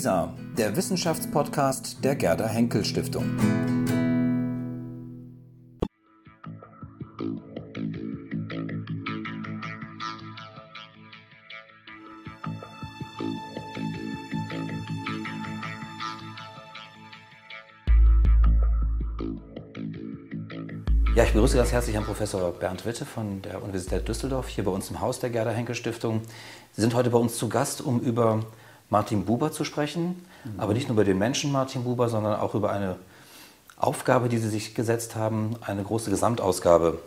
WISA, 0.00 0.32
der 0.56 0.74
Wissenschaftspodcast 0.76 2.02
der 2.02 2.16
Gerda 2.16 2.46
Henkel 2.46 2.86
Stiftung. 2.86 3.36
Ja, 21.14 21.24
ich 21.24 21.34
begrüße 21.34 21.58
ganz 21.58 21.72
herzlich 21.72 21.94
Herrn 21.94 22.06
Professor 22.06 22.52
Bernd 22.52 22.86
Witte 22.86 23.04
von 23.04 23.42
der 23.42 23.62
Universität 23.62 24.08
Düsseldorf 24.08 24.48
hier 24.48 24.64
bei 24.64 24.70
uns 24.70 24.88
im 24.88 25.02
Haus 25.02 25.20
der 25.20 25.28
Gerda 25.28 25.50
Henkel 25.50 25.74
Stiftung. 25.74 26.22
Sie 26.72 26.80
sind 26.80 26.94
heute 26.94 27.10
bei 27.10 27.18
uns 27.18 27.36
zu 27.36 27.50
Gast, 27.50 27.82
um 27.82 28.00
über 28.00 28.46
Martin 28.90 29.24
Buber 29.24 29.52
zu 29.52 29.64
sprechen, 29.64 30.26
mhm. 30.44 30.60
aber 30.60 30.74
nicht 30.74 30.88
nur 30.88 30.96
über 30.96 31.04
den 31.04 31.18
Menschen 31.18 31.52
Martin 31.52 31.84
Buber, 31.84 32.08
sondern 32.08 32.38
auch 32.38 32.54
über 32.54 32.70
eine 32.70 32.96
Aufgabe, 33.76 34.28
die 34.28 34.38
Sie 34.38 34.48
sich 34.48 34.74
gesetzt 34.74 35.16
haben, 35.16 35.56
eine 35.62 35.82
große 35.82 36.10
Gesamtausgabe 36.10 36.98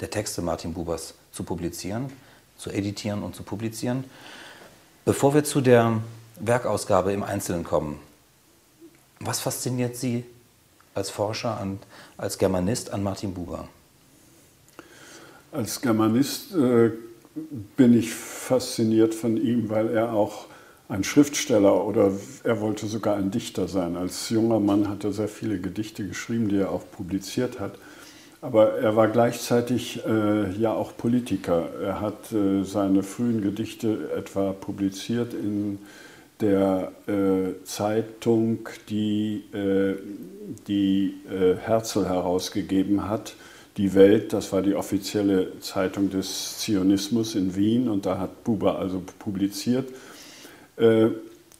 der 0.00 0.10
Texte 0.10 0.42
Martin 0.42 0.74
Bubers 0.74 1.14
zu 1.32 1.42
publizieren, 1.42 2.12
zu 2.58 2.70
editieren 2.70 3.22
und 3.22 3.34
zu 3.34 3.42
publizieren. 3.42 4.04
Bevor 5.04 5.34
wir 5.34 5.42
zu 5.42 5.60
der 5.60 6.00
Werkausgabe 6.38 7.12
im 7.12 7.22
Einzelnen 7.22 7.64
kommen, 7.64 7.98
was 9.20 9.40
fasziniert 9.40 9.96
Sie 9.96 10.24
als 10.94 11.10
Forscher, 11.10 11.58
an, 11.58 11.78
als 12.16 12.38
Germanist 12.38 12.92
an 12.92 13.02
Martin 13.02 13.32
Buber? 13.32 13.68
Als 15.52 15.80
Germanist 15.80 16.54
äh, 16.54 16.90
bin 17.76 17.98
ich 17.98 18.12
fasziniert 18.12 19.14
von 19.14 19.36
ihm, 19.36 19.70
weil 19.70 19.88
er 19.88 20.12
auch 20.12 20.46
ein 20.88 21.04
Schriftsteller 21.04 21.84
oder 21.84 22.12
er 22.44 22.60
wollte 22.60 22.86
sogar 22.86 23.16
ein 23.16 23.30
Dichter 23.30 23.68
sein. 23.68 23.96
Als 23.96 24.30
junger 24.30 24.60
Mann 24.60 24.88
hat 24.88 25.04
er 25.04 25.12
sehr 25.12 25.28
viele 25.28 25.58
Gedichte 25.58 26.06
geschrieben, 26.06 26.48
die 26.48 26.58
er 26.58 26.70
auch 26.70 26.84
publiziert 26.90 27.58
hat. 27.58 27.72
Aber 28.40 28.74
er 28.74 28.94
war 28.94 29.08
gleichzeitig 29.08 30.04
äh, 30.06 30.52
ja 30.52 30.72
auch 30.72 30.96
Politiker. 30.96 31.68
Er 31.82 32.00
hat 32.00 32.32
äh, 32.32 32.62
seine 32.62 33.02
frühen 33.02 33.40
Gedichte 33.42 34.10
etwa 34.16 34.52
publiziert 34.52 35.34
in 35.34 35.78
der 36.40 36.92
äh, 37.08 37.64
Zeitung, 37.64 38.68
die 38.88 39.44
äh, 39.52 39.96
die 40.68 41.14
äh, 41.28 41.56
Herzl 41.56 42.04
herausgegeben 42.04 43.08
hat. 43.08 43.34
Die 43.78 43.94
Welt, 43.94 44.32
das 44.32 44.52
war 44.52 44.62
die 44.62 44.74
offizielle 44.74 45.58
Zeitung 45.60 46.10
des 46.10 46.58
Zionismus 46.58 47.34
in 47.34 47.56
Wien 47.56 47.88
und 47.88 48.06
da 48.06 48.18
hat 48.18 48.44
Buber 48.44 48.78
also 48.78 49.02
publiziert. 49.18 49.88
Äh, 50.76 51.08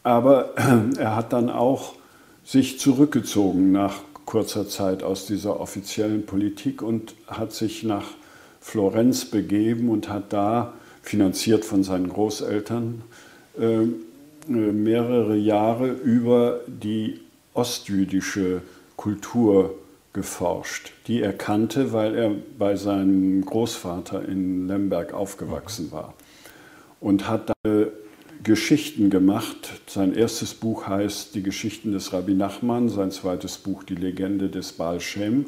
aber 0.02 0.54
er 0.98 1.16
hat 1.16 1.32
dann 1.32 1.50
auch 1.50 1.94
sich 2.44 2.78
zurückgezogen 2.78 3.72
nach 3.72 4.00
kurzer 4.24 4.68
Zeit 4.68 5.02
aus 5.02 5.26
dieser 5.26 5.60
offiziellen 5.60 6.26
Politik 6.26 6.82
und 6.82 7.14
hat 7.26 7.52
sich 7.52 7.82
nach 7.82 8.04
Florenz 8.60 9.24
begeben 9.24 9.88
und 9.88 10.08
hat 10.08 10.32
da, 10.32 10.74
finanziert 11.02 11.64
von 11.64 11.84
seinen 11.84 12.08
Großeltern, 12.08 13.02
äh, 13.58 13.86
mehrere 14.48 15.36
Jahre 15.36 15.88
über 15.88 16.60
die 16.66 17.20
ostjüdische 17.54 18.62
Kultur 18.96 19.74
geforscht, 20.12 20.92
die 21.06 21.20
er 21.20 21.32
kannte, 21.32 21.92
weil 21.92 22.14
er 22.16 22.32
bei 22.58 22.76
seinem 22.76 23.44
Großvater 23.44 24.26
in 24.26 24.66
Lemberg 24.66 25.14
aufgewachsen 25.14 25.92
war. 25.92 26.14
Und 27.00 27.28
hat 27.28 27.50
da 27.50 27.86
Geschichten 28.46 29.10
gemacht. 29.10 29.80
Sein 29.88 30.14
erstes 30.14 30.54
Buch 30.54 30.86
heißt 30.86 31.34
Die 31.34 31.42
Geschichten 31.42 31.90
des 31.90 32.12
Rabbi 32.12 32.32
Nachman, 32.32 32.88
sein 32.88 33.10
zweites 33.10 33.58
Buch 33.58 33.82
Die 33.82 33.96
Legende 33.96 34.48
des 34.48 34.70
Baal 34.70 35.00
Shem. 35.00 35.46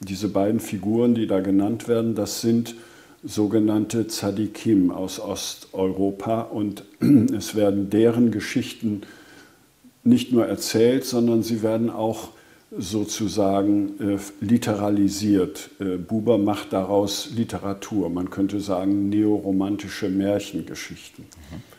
Diese 0.00 0.28
beiden 0.28 0.60
Figuren, 0.60 1.14
die 1.14 1.26
da 1.26 1.40
genannt 1.40 1.88
werden, 1.88 2.14
das 2.14 2.42
sind 2.42 2.74
sogenannte 3.22 4.08
Tzadikim 4.08 4.90
aus 4.90 5.20
Osteuropa 5.20 6.42
und 6.42 6.84
es 7.34 7.54
werden 7.54 7.88
deren 7.88 8.30
Geschichten 8.30 9.00
nicht 10.02 10.30
nur 10.30 10.44
erzählt, 10.44 11.06
sondern 11.06 11.42
sie 11.42 11.62
werden 11.62 11.88
auch 11.88 12.28
sozusagen 12.76 13.98
äh, 14.00 14.18
literalisiert. 14.44 15.70
Äh, 15.80 15.96
Buber 15.96 16.36
macht 16.36 16.74
daraus 16.74 17.30
Literatur, 17.34 18.10
man 18.10 18.28
könnte 18.28 18.60
sagen 18.60 19.08
neoromantische 19.08 20.10
Märchengeschichten. 20.10 21.24
Mhm. 21.24 21.73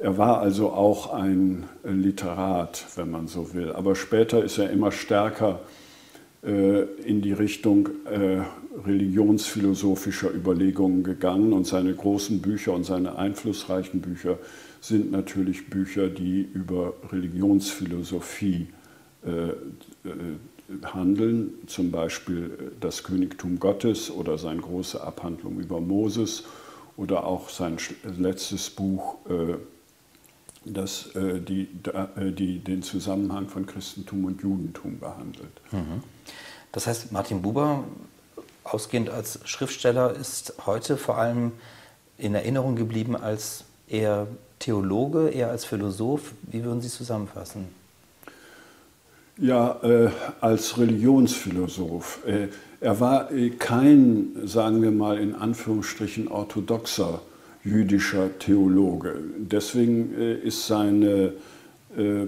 Er 0.00 0.16
war 0.16 0.40
also 0.40 0.70
auch 0.70 1.12
ein 1.12 1.64
Literat, 1.82 2.86
wenn 2.94 3.10
man 3.10 3.26
so 3.26 3.52
will, 3.52 3.72
aber 3.72 3.96
später 3.96 4.44
ist 4.44 4.58
er 4.58 4.70
immer 4.70 4.92
stärker 4.92 5.60
äh, 6.44 6.82
in 7.04 7.20
die 7.20 7.32
Richtung 7.32 7.88
äh, 8.04 8.42
religionsphilosophischer 8.86 10.32
Überlegungen 10.32 11.02
gegangen. 11.02 11.52
Und 11.52 11.66
seine 11.66 11.92
großen 11.92 12.40
Bücher 12.40 12.74
und 12.74 12.84
seine 12.84 13.16
einflussreichen 13.16 14.00
Bücher 14.00 14.38
sind 14.80 15.10
natürlich 15.10 15.68
Bücher, 15.68 16.08
die 16.08 16.42
über 16.42 16.94
Religionsphilosophie 17.10 18.68
äh, 19.26 20.84
handeln, 20.84 21.54
zum 21.66 21.90
Beispiel 21.90 22.72
das 22.78 23.02
Königtum 23.02 23.58
Gottes 23.58 24.12
oder 24.12 24.38
seine 24.38 24.60
große 24.60 25.02
Abhandlung 25.02 25.58
über 25.58 25.80
Moses 25.80 26.44
oder 26.96 27.24
auch 27.26 27.48
sein 27.48 27.78
letztes 28.16 28.70
Buch, 28.70 29.16
das 30.72 31.10
die, 31.14 31.68
die 32.38 32.58
den 32.58 32.82
Zusammenhang 32.82 33.48
von 33.48 33.66
Christentum 33.66 34.24
und 34.24 34.42
Judentum 34.42 34.98
behandelt. 34.98 35.60
Mhm. 35.72 36.02
Das 36.72 36.86
heißt, 36.86 37.12
Martin 37.12 37.42
Buber, 37.42 37.84
ausgehend 38.64 39.10
als 39.10 39.40
Schriftsteller, 39.44 40.14
ist 40.14 40.54
heute 40.66 40.96
vor 40.96 41.18
allem 41.18 41.52
in 42.18 42.34
Erinnerung 42.34 42.76
geblieben 42.76 43.16
als 43.16 43.64
eher 43.88 44.26
Theologe, 44.58 45.28
eher 45.28 45.50
als 45.50 45.64
Philosoph. 45.64 46.32
Wie 46.42 46.64
würden 46.64 46.80
Sie 46.80 46.88
es 46.88 46.96
zusammenfassen? 46.96 47.68
Ja, 49.38 49.78
äh, 49.82 50.10
als 50.40 50.78
Religionsphilosoph. 50.78 52.26
Äh, 52.26 52.48
er 52.80 52.98
war 52.98 53.30
äh, 53.30 53.50
kein, 53.50 54.36
sagen 54.44 54.82
wir 54.82 54.90
mal 54.90 55.18
in 55.18 55.34
Anführungsstrichen, 55.34 56.26
orthodoxer 56.28 57.22
jüdischer 57.68 58.38
Theologe. 58.38 59.16
Deswegen 59.38 60.14
äh, 60.18 60.34
ist 60.34 60.66
seine 60.66 61.32
äh, 61.96 62.26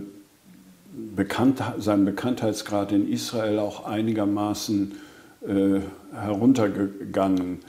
Bekannt, 1.15 1.63
sein 1.79 2.05
Bekanntheitsgrad 2.05 2.91
in 2.91 3.09
Israel 3.09 3.61
auch 3.61 3.87
einigermaßen 3.87 4.93
äh, 5.47 5.81
heruntergegangen. 6.13 7.61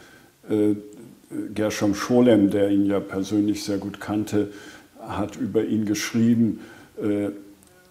Gershom 1.53 1.93
Scholem, 1.93 2.49
der 2.49 2.71
ihn 2.71 2.87
ja 2.87 2.99
persönlich 2.99 3.63
sehr 3.63 3.77
gut 3.77 4.01
kannte, 4.01 4.49
hat 4.99 5.37
über 5.37 5.63
ihn 5.63 5.85
geschrieben, 5.85 6.59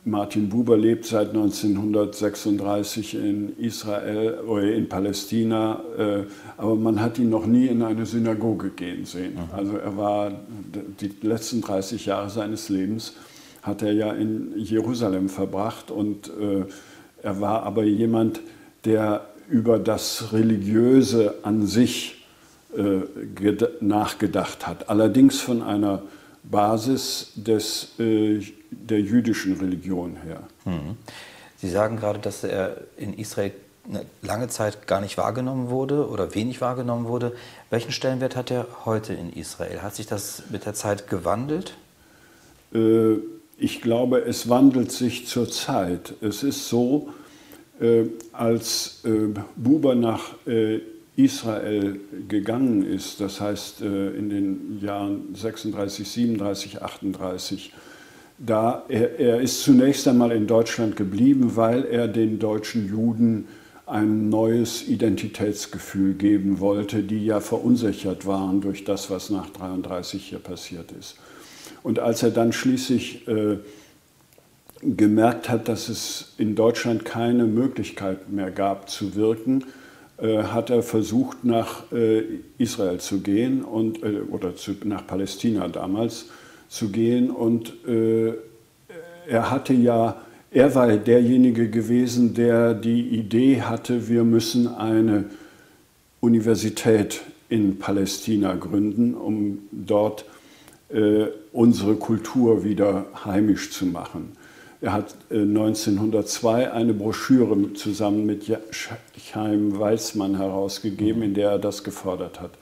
Martin 0.04 0.48
Buber 0.48 0.78
lebt 0.78 1.04
seit 1.04 1.28
1936 1.28 3.14
in 3.14 3.58
Israel 3.58 4.40
oder 4.46 4.72
in 4.72 4.88
Palästina, 4.88 5.82
äh, 5.98 6.22
aber 6.56 6.74
man 6.74 7.00
hat 7.00 7.18
ihn 7.18 7.28
noch 7.28 7.46
nie 7.46 7.66
in 7.66 7.82
eine 7.82 8.06
Synagoge 8.06 8.70
gehen 8.70 9.04
sehen. 9.04 9.34
Mhm. 9.34 9.54
Also 9.54 9.76
er 9.76 9.96
war 9.96 10.32
die 11.00 11.12
letzten 11.20 11.60
30 11.60 12.06
Jahre 12.06 12.30
seines 12.30 12.68
Lebens 12.68 13.14
hat 13.62 13.82
er 13.82 13.92
ja 13.92 14.12
in 14.12 14.52
Jerusalem 14.56 15.28
verbracht 15.28 15.90
und 15.90 16.28
äh, 16.28 16.64
er 17.22 17.40
war 17.40 17.62
aber 17.64 17.84
jemand, 17.84 18.40
der 18.84 19.26
über 19.48 19.78
das 19.78 20.32
Religiöse 20.32 21.34
an 21.42 21.66
sich 21.66 22.24
äh, 22.76 23.00
nachgedacht 23.80 24.66
hat, 24.66 24.88
allerdings 24.88 25.40
von 25.40 25.62
einer 25.62 26.02
Basis 26.50 27.32
des, 27.34 27.98
äh, 27.98 28.40
der 28.70 29.00
jüdischen 29.00 29.56
Religion 29.58 30.16
her. 30.24 30.42
Mhm. 30.64 30.96
Sie 31.56 31.68
sagen 31.68 31.96
gerade, 31.96 32.18
dass 32.18 32.42
er 32.44 32.78
in 32.96 33.14
Israel 33.14 33.52
eine 33.88 34.04
lange 34.22 34.48
Zeit 34.48 34.86
gar 34.86 35.00
nicht 35.00 35.18
wahrgenommen 35.18 35.70
wurde 35.70 36.08
oder 36.08 36.34
wenig 36.34 36.60
wahrgenommen 36.60 37.06
wurde. 37.06 37.34
Welchen 37.70 37.92
Stellenwert 37.92 38.36
hat 38.36 38.50
er 38.50 38.66
heute 38.84 39.14
in 39.14 39.32
Israel? 39.32 39.82
Hat 39.82 39.94
sich 39.94 40.06
das 40.06 40.44
mit 40.50 40.66
der 40.66 40.74
Zeit 40.74 41.08
gewandelt? 41.08 41.74
Äh, 42.74 43.16
ich 43.58 43.82
glaube, 43.82 44.20
es 44.24 44.48
wandelt 44.48 44.90
sich 44.90 45.26
zur 45.26 45.50
Zeit. 45.50 46.14
Es 46.22 46.42
ist 46.42 46.68
so, 46.68 47.10
äh, 47.80 48.04
als 48.32 49.02
äh, 49.04 49.28
Buber 49.56 49.94
nach 49.94 50.34
Israel 51.24 52.00
gegangen 52.28 52.84
ist, 52.84 53.20
das 53.20 53.40
heißt 53.40 53.82
äh, 53.82 54.10
in 54.10 54.30
den 54.30 54.80
Jahren 54.80 55.34
36, 55.34 56.08
37, 56.08 56.82
38, 56.82 57.72
da 58.38 58.84
er, 58.88 59.18
er 59.18 59.40
ist 59.40 59.62
zunächst 59.62 60.08
einmal 60.08 60.32
in 60.32 60.46
Deutschland 60.46 60.96
geblieben, 60.96 61.56
weil 61.56 61.84
er 61.84 62.08
den 62.08 62.38
deutschen 62.38 62.88
Juden 62.88 63.48
ein 63.86 64.28
neues 64.28 64.86
Identitätsgefühl 64.86 66.14
geben 66.14 66.60
wollte, 66.60 67.02
die 67.02 67.24
ja 67.24 67.40
verunsichert 67.40 68.24
waren 68.24 68.60
durch 68.60 68.84
das, 68.84 69.10
was 69.10 69.30
nach 69.30 69.50
33 69.50 70.24
hier 70.24 70.38
passiert 70.38 70.92
ist. 70.92 71.16
Und 71.82 71.98
als 71.98 72.22
er 72.22 72.30
dann 72.30 72.52
schließlich 72.52 73.26
äh, 73.26 73.58
gemerkt 74.82 75.48
hat, 75.48 75.68
dass 75.68 75.88
es 75.88 76.34
in 76.38 76.54
Deutschland 76.54 77.04
keine 77.04 77.44
Möglichkeit 77.44 78.30
mehr 78.30 78.50
gab 78.50 78.88
zu 78.88 79.14
wirken, 79.14 79.64
hat 80.26 80.70
er 80.70 80.82
versucht, 80.82 81.44
nach 81.44 81.90
äh, 81.92 82.22
Israel 82.58 82.98
zu 82.98 83.20
gehen 83.20 83.62
und, 83.62 84.02
äh, 84.02 84.20
oder 84.30 84.54
zu, 84.54 84.72
nach 84.84 85.06
Palästina 85.06 85.68
damals 85.68 86.26
zu 86.68 86.90
gehen. 86.90 87.30
Und 87.30 87.72
äh, 87.86 88.34
er 89.26 89.50
hatte 89.50 89.72
ja, 89.72 90.20
er 90.50 90.74
war 90.74 90.88
derjenige 90.96 91.70
gewesen, 91.70 92.34
der 92.34 92.74
die 92.74 93.00
Idee 93.00 93.62
hatte, 93.62 94.08
wir 94.08 94.24
müssen 94.24 94.68
eine 94.68 95.26
Universität 96.20 97.22
in 97.48 97.78
Palästina 97.78 98.54
gründen, 98.54 99.14
um 99.14 99.58
dort 99.72 100.24
äh, 100.90 101.26
unsere 101.52 101.96
Kultur 101.96 102.64
wieder 102.64 103.06
heimisch 103.24 103.70
zu 103.70 103.86
machen. 103.86 104.32
Er 104.82 104.94
hat 104.94 105.14
1902 105.30 106.62
äh, 106.62 106.66
eine 106.68 106.94
Broschüre 106.94 107.74
zusammen 107.74 108.24
mit 108.24 108.50
Chaim 109.32 109.78
Weizmann 109.78 110.36
herausgegeben, 110.38 111.22
in 111.22 111.34
der 111.34 111.50
er 111.50 111.58
das 111.58 111.84
gefordert 111.84 112.40
hat. 112.40 112.52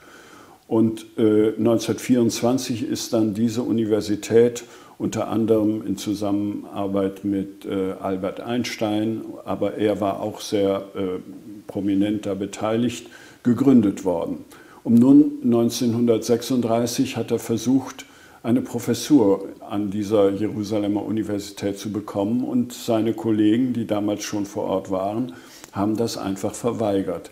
Und 0.67 1.05
1924 1.17 2.83
äh, 2.83 2.85
ist 2.91 3.13
dann 3.13 3.33
diese 3.33 3.63
Universität 3.63 4.63
unter 4.97 5.29
anderem 5.29 5.85
in 5.87 5.95
Zusammenarbeit 5.95 7.23
mit 7.23 7.65
Albert 7.65 8.41
Einstein, 8.41 9.21
aber 9.45 9.75
er 9.75 10.01
war 10.01 10.19
auch 10.19 10.41
sehr 10.41 10.83
prominent 11.67 12.25
da 12.25 12.33
beteiligt, 12.33 13.07
gegründet 13.41 14.03
worden. 14.03 14.43
Um 14.83 14.95
nun 14.95 15.39
1936 15.45 17.15
hat 17.15 17.31
er 17.31 17.39
versucht, 17.39 18.05
eine 18.43 18.61
Professur 18.61 19.49
an 19.59 19.91
dieser 19.91 20.31
Jerusalemer 20.31 21.03
Universität 21.03 21.77
zu 21.77 21.91
bekommen 21.91 22.43
und 22.43 22.73
seine 22.73 23.13
Kollegen, 23.13 23.73
die 23.73 23.85
damals 23.85 24.23
schon 24.23 24.45
vor 24.45 24.63
Ort 24.65 24.91
waren, 24.91 25.33
haben 25.71 25.97
das 25.97 26.17
einfach 26.17 26.53
verweigert, 26.53 27.31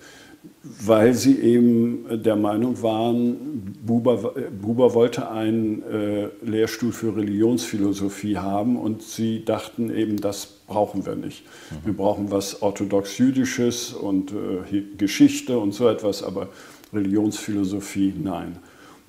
weil 0.63 1.13
sie 1.13 1.39
eben 1.39 2.06
der 2.24 2.36
Meinung 2.36 2.81
waren, 2.81 3.75
Buber, 3.86 4.33
Buber 4.62 4.94
wollte 4.94 5.30
einen 5.31 5.81
äh, 5.83 6.27
Lehrstuhl 6.44 6.92
für 6.92 7.15
Religionsphilosophie 7.15 8.38
haben 8.38 8.77
und 8.77 9.01
sie 9.01 9.44
dachten 9.45 9.94
eben, 9.95 10.18
das 10.18 10.45
brauchen 10.68 11.06
wir 11.06 11.15
nicht. 11.15 11.44
Wir 11.83 11.94
brauchen 11.94 12.31
was 12.31 12.62
orthodox-jüdisches 12.62 13.94
und 13.94 14.31
äh, 14.31 14.83
Geschichte 14.98 15.57
und 15.57 15.74
so 15.74 15.88
etwas, 15.88 16.21
aber 16.21 16.50
Religionsphilosophie 16.94 18.13
nein. 18.21 18.57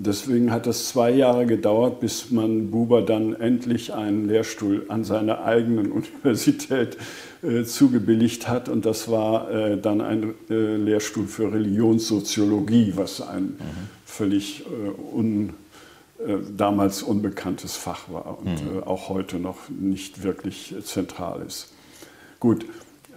Deswegen 0.01 0.53
hat 0.53 0.69
es 0.69 0.89
zwei 0.89 1.11
Jahre 1.11 1.45
gedauert, 1.45 1.99
bis 1.99 2.31
man 2.31 2.71
Buber 2.71 3.03
dann 3.03 3.35
endlich 3.35 3.93
einen 3.93 4.29
Lehrstuhl 4.29 4.87
an 4.87 5.03
seiner 5.03 5.43
eigenen 5.45 5.91
Universität 5.93 6.97
äh, 7.43 7.65
zugebilligt 7.65 8.49
hat. 8.49 8.69
Und 8.69 8.87
das 8.87 9.11
war 9.11 9.51
äh, 9.51 9.77
dann 9.77 10.01
ein 10.01 10.35
äh, 10.49 10.77
Lehrstuhl 10.77 11.27
für 11.27 11.53
Religionssoziologie, 11.53 12.93
was 12.95 13.21
ein 13.21 13.43
mhm. 13.43 13.59
völlig 14.05 14.65
äh, 14.67 15.17
un, 15.17 15.55
äh, 16.25 16.37
damals 16.57 17.03
unbekanntes 17.03 17.75
Fach 17.75 18.09
war 18.09 18.39
und 18.39 18.65
mhm. 18.65 18.79
Äh, 18.79 18.83
auch 18.85 19.09
heute 19.09 19.41
noch 19.41 19.69
nicht 19.69 20.23
wirklich 20.23 20.77
zentral 20.85 21.43
ist. 21.45 21.73
Gut, 22.39 22.67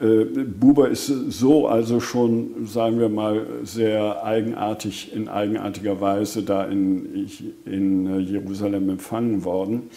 Buber 0.01 0.89
ist 0.89 1.05
so 1.05 1.67
also 1.67 1.99
schon, 1.99 2.65
sagen 2.65 2.99
wir 2.99 3.09
mal, 3.09 3.45
sehr 3.63 4.23
eigenartig, 4.23 5.13
in 5.13 5.27
eigenartiger 5.27 6.01
Weise 6.01 6.41
da 6.41 6.65
in, 6.65 7.29
in 7.65 8.07
äh, 8.07 8.17
Jerusalem 8.17 8.89
empfangen 8.89 9.43
worden. 9.43 9.91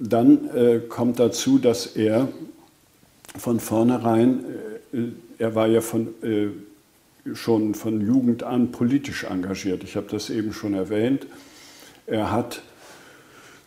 Dann 0.00 0.50
äh, 0.50 0.80
kommt 0.80 1.20
dazu, 1.20 1.58
dass 1.58 1.86
er 1.86 2.28
von 3.38 3.60
vornherein, 3.60 4.44
äh, 4.92 4.98
er 5.38 5.54
war 5.54 5.68
ja 5.68 5.80
von, 5.80 6.08
äh, 6.22 6.48
schon 7.32 7.74
von 7.74 8.00
Jugend 8.00 8.42
an 8.42 8.72
politisch 8.72 9.22
engagiert. 9.22 9.84
Ich 9.84 9.94
habe 9.94 10.06
das 10.10 10.30
eben 10.30 10.52
schon 10.52 10.74
erwähnt. 10.74 11.28
Er 12.06 12.32
hat 12.32 12.62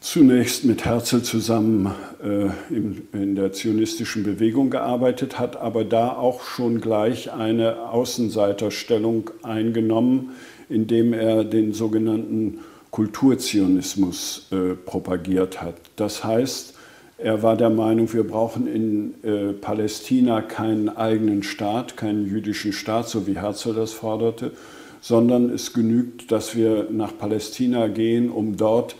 zunächst 0.08 0.64
mit 0.64 0.86
Herzl 0.86 1.22
zusammen 1.22 1.94
äh, 2.24 2.46
in, 2.74 3.08
in, 3.12 3.36
der 3.36 3.52
zionistischen 3.52 4.24
Bewegung 4.24 4.70
gearbeitet, 4.70 5.38
hat 5.38 5.58
aber 5.58 5.84
da 5.84 6.14
auch 6.14 6.44
schon 6.44 6.80
gleich 6.80 7.34
eine 7.34 7.90
Außenseiterstellung 7.90 9.32
eingenommen, 9.44 10.30
indem 10.70 11.12
er 11.12 11.44
den 11.44 11.74
sogenannten 11.74 12.60
Kulturzionismus 12.90 14.48
äh, 14.52 14.76
propagiert 14.76 15.62
hat. 15.62 15.76
Das 15.98 16.24
heißt, 16.24 16.76
er 17.18 17.44
war 17.44 17.58
der 17.58 17.70
Meinung, 17.70 18.14
wir 18.14 18.26
brauchen 18.26 18.66
in 18.66 19.14
äh, 19.24 19.52
Palästina 19.52 20.42
keinen 20.42 20.88
eigenen 20.88 21.44
Staat, 21.44 21.98
keinen 21.98 22.26
jüdischen 22.26 22.72
Staat, 22.72 23.10
so 23.10 23.28
wie 23.28 23.38
Herzl 23.38 23.74
das 23.74 23.92
forderte, 23.92 24.54
sondern 25.02 25.50
es 25.50 25.74
genügt, 25.74 26.32
dass 26.32 26.56
wir 26.56 26.88
nach 26.92 27.18
Palästina 27.18 27.88
gehen, 27.88 28.32
um 28.32 28.56
dort 28.56 28.96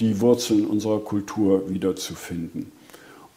die 0.00 0.20
Wurzeln 0.20 0.66
unserer 0.66 1.00
Kultur 1.00 1.70
wiederzufinden. 1.70 2.72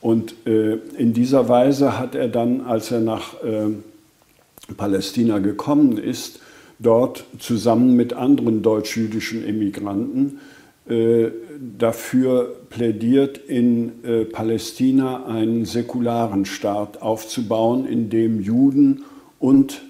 Und 0.02 0.36
äh, 0.46 0.80
in 0.98 1.14
dieser 1.14 1.48
Weise 1.48 1.98
hat 1.98 2.16
er 2.16 2.28
dann, 2.28 2.62
als 2.62 2.92
er 2.92 3.00
nach 3.00 3.42
äh, 3.44 3.70
Palästina 4.76 5.40
gekommen 5.40 5.98
ist, 5.98 6.40
dort 6.80 7.26
zusammen 7.40 7.96
mit 7.96 8.14
anderen 8.14 8.62
deutsch-jüdischen 8.62 9.46
Emigranten 9.46 10.40
äh, 10.90 11.30
dafür 11.78 12.56
plädiert, 12.70 13.38
in 13.38 14.04
äh, 14.04 14.26
Palästina 14.26 15.26
einen 15.26 15.64
säkularen 15.64 16.46
Staat 16.46 17.02
aufzubauen, 17.02 17.86
in 17.86 18.10
dem 18.10 18.42
Juden 18.42 19.04
und 19.40 19.82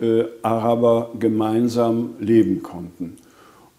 äh, 0.00 0.24
Araber 0.42 1.10
gemeinsam 1.18 2.14
leben 2.20 2.62
konnten. 2.62 3.16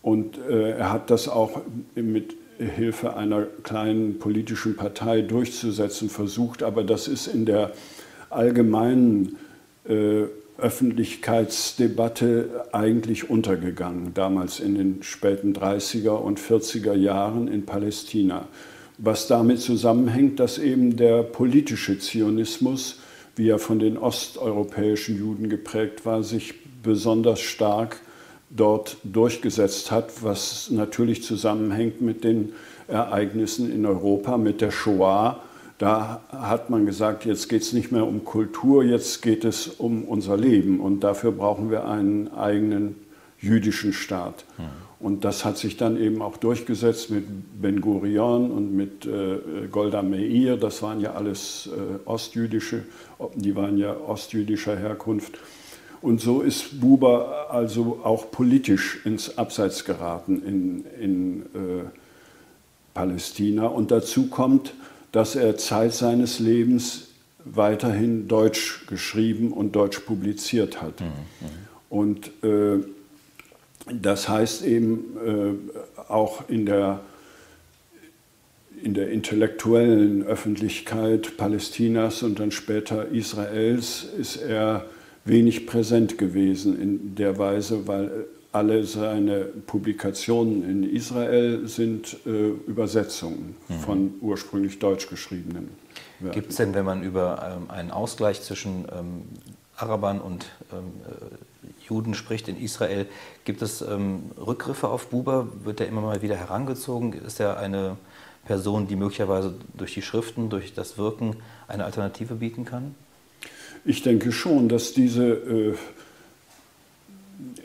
Und 0.01 0.38
äh, 0.38 0.71
er 0.71 0.92
hat 0.92 1.09
das 1.09 1.27
auch 1.27 1.62
mit 1.95 2.36
Hilfe 2.57 3.15
einer 3.15 3.44
kleinen 3.63 4.19
politischen 4.19 4.75
Partei 4.75 5.21
durchzusetzen 5.21 6.09
versucht, 6.09 6.63
aber 6.63 6.83
das 6.83 7.07
ist 7.07 7.27
in 7.27 7.45
der 7.45 7.71
allgemeinen 8.30 9.38
äh, 9.88 10.24
Öffentlichkeitsdebatte 10.57 12.65
eigentlich 12.71 13.30
untergegangen, 13.30 14.13
damals 14.13 14.59
in 14.59 14.75
den 14.75 15.03
späten 15.03 15.53
30er 15.53 16.12
und 16.12 16.39
40er 16.39 16.94
Jahren 16.94 17.47
in 17.47 17.65
Palästina. 17.65 18.47
Was 19.00 19.27
damit 19.27 19.59
zusammenhängt, 19.59 20.40
dass 20.40 20.59
eben 20.59 20.97
der 20.97 21.23
politische 21.23 21.97
Zionismus, 21.97 22.99
wie 23.35 23.49
er 23.49 23.57
von 23.57 23.80
den 23.80 23.97
osteuropäischen 23.97 25.18
Juden 25.18 25.49
geprägt 25.49 26.06
war, 26.06 26.21
sich 26.21 26.54
besonders 26.83 27.40
stark 27.40 27.99
dort 28.56 28.98
durchgesetzt 29.04 29.92
hat, 29.92 30.24
was 30.24 30.70
natürlich 30.70 31.24
zusammenhängt 31.24 32.02
mit 32.02 32.24
den 32.24 32.54
Ereignissen 32.88 33.72
in 33.72 33.86
Europa, 33.86 34.38
mit 34.38 34.62
der 34.62 34.72
Shoah. 34.72 35.42
Da 35.78 36.22
hat 36.30 36.70
man 36.70 36.86
gesagt, 36.86 37.26
jetzt 37.26 37.50
geht 37.50 37.64
es 37.64 37.74
nicht 37.74 37.92
mehr 37.92 38.06
um 38.06 38.24
Kultur, 38.24 38.84
jetzt 38.84 39.22
geht 39.22 39.46
es 39.46 39.68
um 39.68 40.04
unser 40.04 40.38
Leben 40.38 40.80
und 40.80 41.00
dafür 41.00 41.31
brauchen 41.31 41.72
wir 41.72 41.88
einen 41.88 42.31
eigenen 42.34 42.96
jüdischen 43.40 43.94
Staat. 43.94 44.46
Mhm. 44.58 44.64
Und 45.00 45.26
das 45.26 45.44
hat 45.44 45.58
sich 45.58 45.78
dann 45.78 46.00
eben 46.00 46.22
auch 46.22 46.38
durchgesetzt 46.38 47.10
mit 47.10 47.26
Ben 47.60 47.81
Gurion 47.81 48.52
und 48.52 48.76
mit 48.76 49.08
äh, 49.08 49.68
Golda 49.72 50.04
Meir. 50.04 50.58
Das 50.58 50.84
waren 50.84 51.02
ja 51.02 51.14
alles 51.14 51.68
äh, 51.76 52.08
ostjüdische, 52.08 52.84
die 53.34 53.56
waren 53.56 53.80
ja 53.80 53.96
ostjüdischer 53.98 54.78
Herkunft. 54.78 55.40
Und 56.02 56.20
so 56.20 56.42
ist 56.42 56.81
Buber 56.81 57.48
also 57.52 58.00
auch 58.04 58.31
politisch 58.31 59.06
ins 59.06 59.38
Abseits 59.38 59.86
geraten 59.86 60.42
in, 60.44 60.86
in 61.00 61.42
äh, 61.42 61.84
Palästina. 62.94 63.68
Und 63.68 63.92
dazu 63.92 64.28
kommt, 64.28 64.74
dass 65.12 65.36
er 65.36 65.58
Zeit 65.58 65.94
seines 65.94 66.40
Lebens 66.40 67.10
weiterhin 67.46 68.28
Deutsch 68.28 68.86
geschrieben 68.88 69.52
und 69.52 69.76
Deutsch 69.76 70.00
publiziert 70.00 70.81
hat. 70.81 71.02
Mhm. 71.02 71.08
mhm. 71.08 71.72
Und 71.90 72.31
äh, 72.44 72.80
das 73.92 74.30
heißt 74.30 74.64
eben 74.64 75.18
äh, 75.98 76.02
auch 76.10 76.48
in 76.48 76.66
der, 76.66 77.02
in 78.81 78.94
der 78.94 79.10
intellektuellen 79.10 80.24
Öffentlichkeit 80.24 81.36
Palästinas 81.38 82.24
und 82.24 82.40
dann 82.40 82.52
später 82.52 83.10
Israels 83.10 84.06
ist 84.18 84.38
er 84.38 84.86
wenig 85.25 85.68
präsent 85.68 86.18
gewesen 86.18 86.80
in 86.81 87.16
der 87.16 87.37
Weise, 87.37 87.87
weil 87.87 88.25
alle 88.51 88.83
seine 88.83 89.45
Publikationen 89.45 90.69
in 90.69 90.95
Israel 90.95 91.68
sind 91.68 92.18
äh, 92.25 92.49
Übersetzungen 92.68 93.56
mhm. 93.69 93.73
von 93.80 94.13
ursprünglich 94.21 94.80
deutsch 94.80 95.07
geschriebenen. 95.07 95.69
Gibt 96.33 96.51
es 96.51 96.57
denn, 96.57 96.73
wenn 96.73 96.85
man 96.85 97.01
über 97.01 97.57
ähm, 97.57 97.71
einen 97.71 97.92
Ausgleich 97.92 98.42
zwischen 98.42 98.85
ähm, 98.92 99.23
Arabern 99.75 100.21
und 100.21 100.45
ähm, 100.71 100.92
äh, 101.07 101.87
Juden 101.87 102.13
spricht 102.13 102.47
in 102.47 102.61
Israel, 102.61 103.07
gibt 103.44 103.61
es 103.61 103.81
ähm, 103.81 104.31
Rückgriffe 104.37 104.90
auf 104.90 105.07
Buber? 105.07 105.47
Wird 105.63 105.80
er 105.80 105.87
immer 105.87 106.01
mal 106.01 106.21
wieder 106.21 106.35
herangezogen? 106.35 107.13
Ist 107.13 107.40
er 107.40 107.57
eine 107.57 107.97
Person, 108.45 108.87
die 108.87 108.95
möglicherweise 108.95 109.56
durch 109.73 109.94
die 109.94 110.01
Schriften, 110.01 110.49
durch 110.49 110.73
das 110.73 110.97
Wirken 110.97 111.37
eine 111.68 111.85
Alternative 111.85 112.35
bieten 112.35 112.66
kann? 112.66 112.95
Ich 113.83 114.04
denke 114.04 114.31
schon, 114.31 114.69
dass 114.69 114.94
diese, 114.94 115.76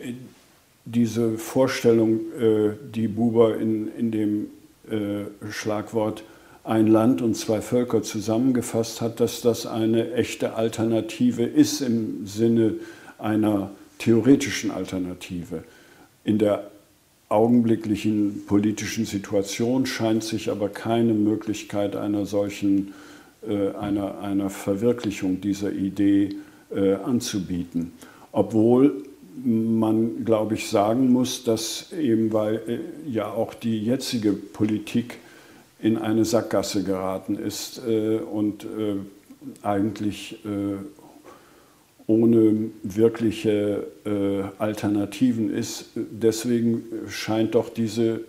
äh, 0.03 0.13
diese 0.85 1.37
Vorstellung, 1.37 2.21
äh, 2.41 2.71
die 2.95 3.09
Buber 3.09 3.59
in, 3.59 3.89
in 3.97 4.11
dem 4.11 4.47
äh, 4.91 5.51
Schlagwort 5.51 6.23
ein 6.65 6.87
Land 6.87 7.23
und 7.23 7.37
zwei 7.37 7.61
Völker 7.61 8.03
zusammengefasst 8.03 9.01
hat, 9.01 9.21
dass 9.21 9.41
das 9.41 9.67
eine 9.67 10.15
echte 10.15 10.55
Alternative 10.55 11.45
ist 11.45 11.81
im 11.81 12.27
Sinne 12.27 12.75
einer 13.19 13.71
theoretischen 13.99 14.71
Alternative. 14.71 15.63
In 16.25 16.39
der 16.39 16.71
augenblicklichen 17.29 18.47
politischen 18.47 19.05
Situation 19.05 19.87
scheint 19.87 20.25
sich 20.25 20.51
aber 20.51 20.69
keine 20.69 21.13
Möglichkeit 21.13 21.97
einer 21.97 22.27
solchen, 22.27 22.95
einer, 23.79 24.19
einer 24.21 24.51
Verwirklichung 24.51 25.41
dieser 25.41 25.73
Idee 25.73 26.37
äh, 26.75 26.95
anzubieten. 26.95 27.93
Obwohl 28.33 29.05
man, 29.45 30.25
glaube 30.25 30.55
ich, 30.55 30.69
sagen 30.69 31.13
muss, 31.13 31.45
dass 31.45 31.93
eben, 31.93 32.33
weil 32.33 32.57
äh, 32.67 33.11
ja 33.11 33.31
auch 33.31 33.55
die 33.55 33.85
jetzige 33.85 34.33
Politik 34.33 35.19
in 35.81 35.99
eine 35.99 36.25
Sackgasse 36.25 36.83
geraten 36.85 37.37
ist 37.37 37.81
äh, 37.87 38.17
und 38.17 38.65
äh, 38.65 38.97
eigentlich 39.63 40.45
äh, 40.45 40.79
ohne 42.07 42.71
wirkliche 42.83 43.87
äh, 44.05 44.43
Alternativen 44.59 45.53
ist. 45.53 45.91
Deswegen 45.95 46.85
scheint 47.09 47.55
doch 47.55 47.69
diese 47.69 48.21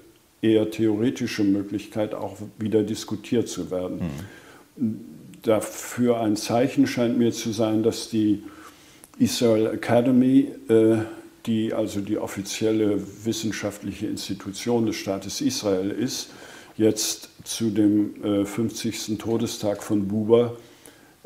eher 0.42 0.70
theoretische 0.70 1.44
Möglichkeit 1.44 2.14
auch 2.14 2.38
wieder 2.60 2.84
diskutiert 2.84 3.48
zu 3.48 3.72
werden. 3.72 3.98
Mhm. 3.98 4.37
Dafür 5.42 6.20
ein 6.20 6.36
Zeichen 6.36 6.88
scheint 6.88 7.18
mir 7.18 7.32
zu 7.32 7.52
sein, 7.52 7.84
dass 7.84 8.10
die 8.10 8.44
Israel 9.20 9.68
Academy, 9.68 10.50
äh, 10.70 10.98
die 11.46 11.74
also 11.74 12.02
die 12.02 12.18
offizielle 12.18 13.02
wissenschaftliche 13.24 14.08
Institution 14.08 14.86
des 14.86 14.98
Staates 14.98 15.42
Israel 15.42 15.92
ist, 15.92 16.30
jetzt 16.78 17.30
zu 17.44 17.70
dem 17.70 18.46
50. 18.46 19.10
Äh, 19.10 19.16
Todestag 19.16 19.82
von 19.82 20.08
Buber 20.08 20.58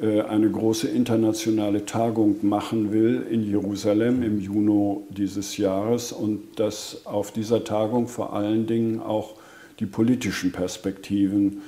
äh, 0.01 0.22
eine 0.22 0.50
große 0.50 0.88
internationale 0.88 1.86
Tagung 1.86 2.38
machen 2.41 2.91
will 2.91 3.25
in 3.29 3.43
Jerusalem 3.43 4.24
im 4.24 4.39
Juni 4.39 4.98
dieses 5.10 5.58
Jahres 5.58 6.12
und 6.12 6.60
dass 6.60 7.05
auf 7.05 7.31
dieser 7.31 7.63
Tagung 7.63 8.08
vor 8.08 8.34
allen 8.34 8.65
Dingen 8.65 9.00
auch 9.00 9.36
die 9.79 9.86
politischen 9.86 10.51
Perspektiven 10.51 11.62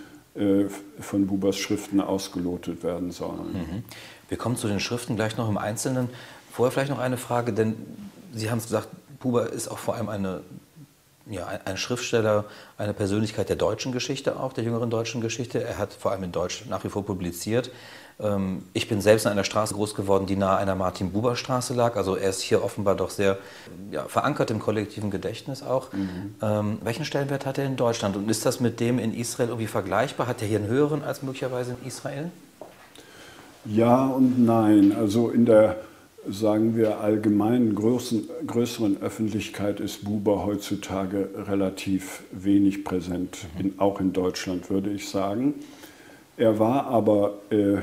von 1.00 1.28
Bubers 1.28 1.58
Schriften 1.58 2.02
ausgelotet 2.02 2.84
werden 2.84 3.12
sollen. 3.12 3.54
Mhm. 3.54 3.84
Wir 4.30 4.38
kommen 4.38 4.56
zu 4.56 4.68
den 4.68 4.80
Schriften 4.80 5.16
gleich 5.16 5.38
noch 5.38 5.48
im 5.48 5.60
Einzelnen. 5.60 6.10
Vorher 6.52 6.72
vielleicht 6.72 6.90
noch 6.90 7.00
eine 7.00 7.18
Frage, 7.18 7.54
denn 7.54 7.76
Sie 8.34 8.50
haben 8.50 8.58
es 8.58 8.66
gesagt, 8.66 8.90
Buber 9.20 9.52
ist 9.52 9.68
auch 9.68 9.78
vor 9.78 9.96
allem 9.96 10.10
eine 10.10 10.42
ja, 11.30 11.48
ein 11.66 11.78
Schriftsteller, 11.78 12.46
eine 12.78 12.94
Persönlichkeit 12.94 13.50
der 13.50 13.56
deutschen 13.56 13.92
Geschichte 13.92 14.40
auch, 14.40 14.54
der 14.54 14.64
jüngeren 14.64 14.90
deutschen 14.90 15.22
Geschichte. 15.22 15.64
Er 15.64 15.78
hat 15.78 15.94
vor 15.94 16.12
allem 16.12 16.24
in 16.24 16.32
Deutsch 16.32 16.66
nach 16.70 16.84
wie 16.84 16.90
vor 16.90 17.06
publiziert. 17.06 17.72
Ähm, 18.20 18.64
ich 18.74 18.88
bin 18.88 19.02
selbst 19.02 19.26
in 19.26 19.32
einer 19.32 19.44
Straße 19.44 19.74
groß 19.74 19.96
geworden, 19.96 20.26
die 20.26 20.36
nahe 20.36 20.58
einer 20.58 20.76
Martin-Buber-Straße 20.76 21.74
lag. 21.74 21.96
Also 21.96 22.16
er 22.16 22.30
ist 22.30 22.42
hier 22.42 22.64
offenbar 22.64 22.96
doch 22.96 23.10
sehr 23.10 23.38
ja, 23.92 24.04
verankert 24.04 24.52
im 24.52 24.60
kollektiven 24.60 25.12
Gedächtnis 25.12 25.64
auch. 25.64 25.94
Mhm. 25.94 26.36
Ähm, 26.42 26.78
welchen 26.84 27.06
Stellenwert 27.06 27.46
hat 27.46 27.58
er 27.58 27.66
in 27.66 27.76
Deutschland? 27.76 28.16
Und 28.16 28.30
ist 28.30 28.46
das 28.46 28.60
mit 28.60 28.80
dem 28.80 29.00
in 29.00 29.14
Israel 29.14 29.50
irgendwie 29.50 29.68
vergleichbar? 29.68 30.28
Hat 30.28 30.42
er 30.42 30.48
hier 30.48 30.60
einen 30.60 30.68
höheren 30.68 31.04
als 31.04 31.24
möglicherweise 31.24 31.76
in 31.82 31.88
Israel? 31.88 32.32
Ja 33.66 34.08
und 34.08 34.46
nein. 34.46 34.94
Also 34.96 35.30
in 35.30 35.46
der, 35.46 35.78
sagen 36.30 36.76
wir, 36.76 37.00
allgemeinen 37.00 37.76
größeren, 37.76 38.30
größeren 38.48 39.02
Öffentlichkeit 39.02 39.80
ist 39.80 40.06
Buber 40.06 40.46
heutzutage 40.46 41.30
relativ 41.48 42.24
wenig 42.32 42.84
präsent, 42.84 43.46
mhm. 43.56 43.62
in, 43.62 43.80
auch 43.80 44.00
in 44.00 44.14
Deutschland 44.14 44.70
würde 44.70 44.92
ich 44.92 45.10
sagen. 45.10 45.56
Er 46.38 46.60
war 46.60 46.88
aber 46.88 47.40
äh, 47.50 47.78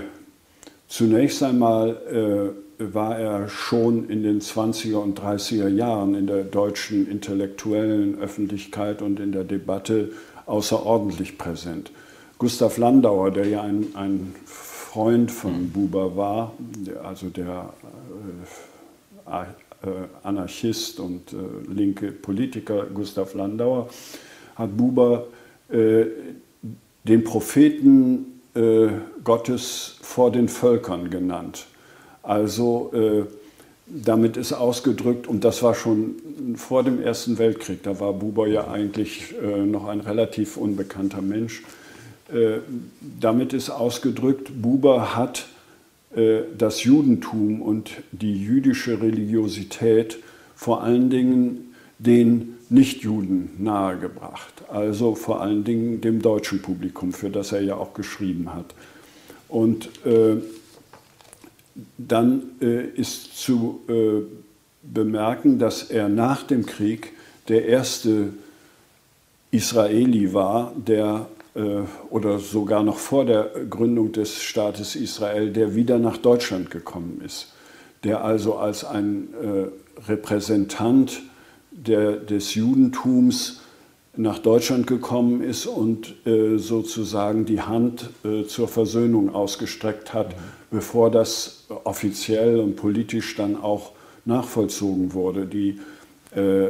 Zunächst 0.90 1.40
einmal 1.44 2.52
äh, 2.80 2.92
war 2.92 3.16
er 3.16 3.48
schon 3.48 4.10
in 4.10 4.24
den 4.24 4.40
20er 4.40 4.96
und 4.96 5.20
30er 5.20 5.68
Jahren 5.68 6.16
in 6.16 6.26
der 6.26 6.42
deutschen 6.42 7.08
intellektuellen 7.08 8.18
Öffentlichkeit 8.18 9.00
und 9.00 9.20
in 9.20 9.30
der 9.30 9.44
Debatte 9.44 10.10
außerordentlich 10.46 11.38
präsent. 11.38 11.92
Gustav 12.38 12.76
Landauer, 12.76 13.30
der 13.30 13.46
ja 13.46 13.62
ein, 13.62 13.86
ein 13.94 14.34
Freund 14.90 15.30
von. 15.30 15.70
Buber 15.70 16.16
war, 16.16 16.52
also 17.04 17.28
der 17.28 17.72
äh, 19.24 19.30
äh, 19.32 19.44
Anarchist 20.24 20.98
und 20.98 21.32
äh, 21.32 21.36
linke 21.72 22.10
Politiker 22.10 22.86
Gustav 22.92 23.34
Landauer, 23.34 23.88
hat 24.56 24.76
Buber 24.76 25.26
den 25.72 27.22
Propheten 27.22 28.40
Gottes 29.22 29.94
vor 30.02 30.32
den 30.32 30.48
Völkern 30.48 31.08
genannt. 31.10 31.66
Also 32.24 32.92
damit 33.86 34.36
ist 34.36 34.52
ausgedrückt, 34.52 35.28
und 35.28 35.44
das 35.44 35.62
war 35.62 35.76
schon 35.76 36.16
vor 36.56 36.82
dem 36.82 37.00
Ersten 37.00 37.38
Weltkrieg, 37.38 37.84
da 37.84 38.00
war 38.00 38.12
Buber 38.14 38.48
ja 38.48 38.66
eigentlich 38.66 39.32
noch 39.64 39.86
ein 39.86 40.00
relativ 40.00 40.56
unbekannter 40.56 41.22
Mensch, 41.22 41.62
damit 43.20 43.52
ist 43.52 43.70
ausgedrückt, 43.70 44.62
Buber 44.62 45.16
hat 45.16 45.46
äh, 46.14 46.40
das 46.56 46.82
Judentum 46.84 47.62
und 47.62 47.90
die 48.12 48.42
jüdische 48.42 49.00
Religiosität 49.00 50.18
vor 50.56 50.82
allen 50.82 51.08
Dingen 51.08 51.74
den 51.98 52.56
Nichtjuden 52.68 53.50
nahegebracht, 53.58 54.54
also 54.68 55.14
vor 55.14 55.40
allen 55.40 55.64
Dingen 55.64 56.00
dem 56.00 56.22
deutschen 56.22 56.62
Publikum, 56.62 57.12
für 57.12 57.30
das 57.30 57.52
er 57.52 57.62
ja 57.62 57.76
auch 57.76 57.94
geschrieben 57.94 58.54
hat. 58.54 58.74
Und 59.48 59.90
äh, 60.06 60.36
dann 61.98 62.42
äh, 62.60 62.84
ist 62.86 63.36
zu 63.36 63.80
äh, 63.88 64.22
bemerken, 64.82 65.58
dass 65.58 65.84
er 65.84 66.08
nach 66.08 66.42
dem 66.42 66.66
Krieg 66.66 67.12
der 67.48 67.66
erste 67.66 68.32
Israeli 69.50 70.32
war, 70.32 70.72
der 70.76 71.26
äh, 71.26 71.39
oder 72.10 72.38
sogar 72.38 72.82
noch 72.82 72.98
vor 72.98 73.24
der 73.24 73.50
Gründung 73.68 74.12
des 74.12 74.42
Staates 74.42 74.96
Israel, 74.96 75.50
der 75.50 75.74
wieder 75.74 75.98
nach 75.98 76.16
Deutschland 76.16 76.70
gekommen 76.70 77.20
ist, 77.24 77.52
der 78.04 78.24
also 78.24 78.56
als 78.56 78.84
ein 78.84 79.28
äh, 79.34 80.08
Repräsentant 80.08 81.22
der, 81.70 82.12
des 82.16 82.54
Judentums 82.54 83.60
nach 84.16 84.38
Deutschland 84.38 84.86
gekommen 84.86 85.42
ist 85.42 85.66
und 85.66 86.14
äh, 86.26 86.58
sozusagen 86.58 87.44
die 87.46 87.60
Hand 87.60 88.10
äh, 88.24 88.44
zur 88.44 88.68
Versöhnung 88.68 89.34
ausgestreckt 89.34 90.12
hat, 90.12 90.30
mhm. 90.30 90.42
bevor 90.70 91.10
das 91.10 91.66
offiziell 91.84 92.58
und 92.58 92.76
politisch 92.76 93.36
dann 93.36 93.56
auch 93.56 93.92
nachvollzogen 94.24 95.14
wurde. 95.14 95.46
Die, 95.46 95.80
äh, 96.34 96.68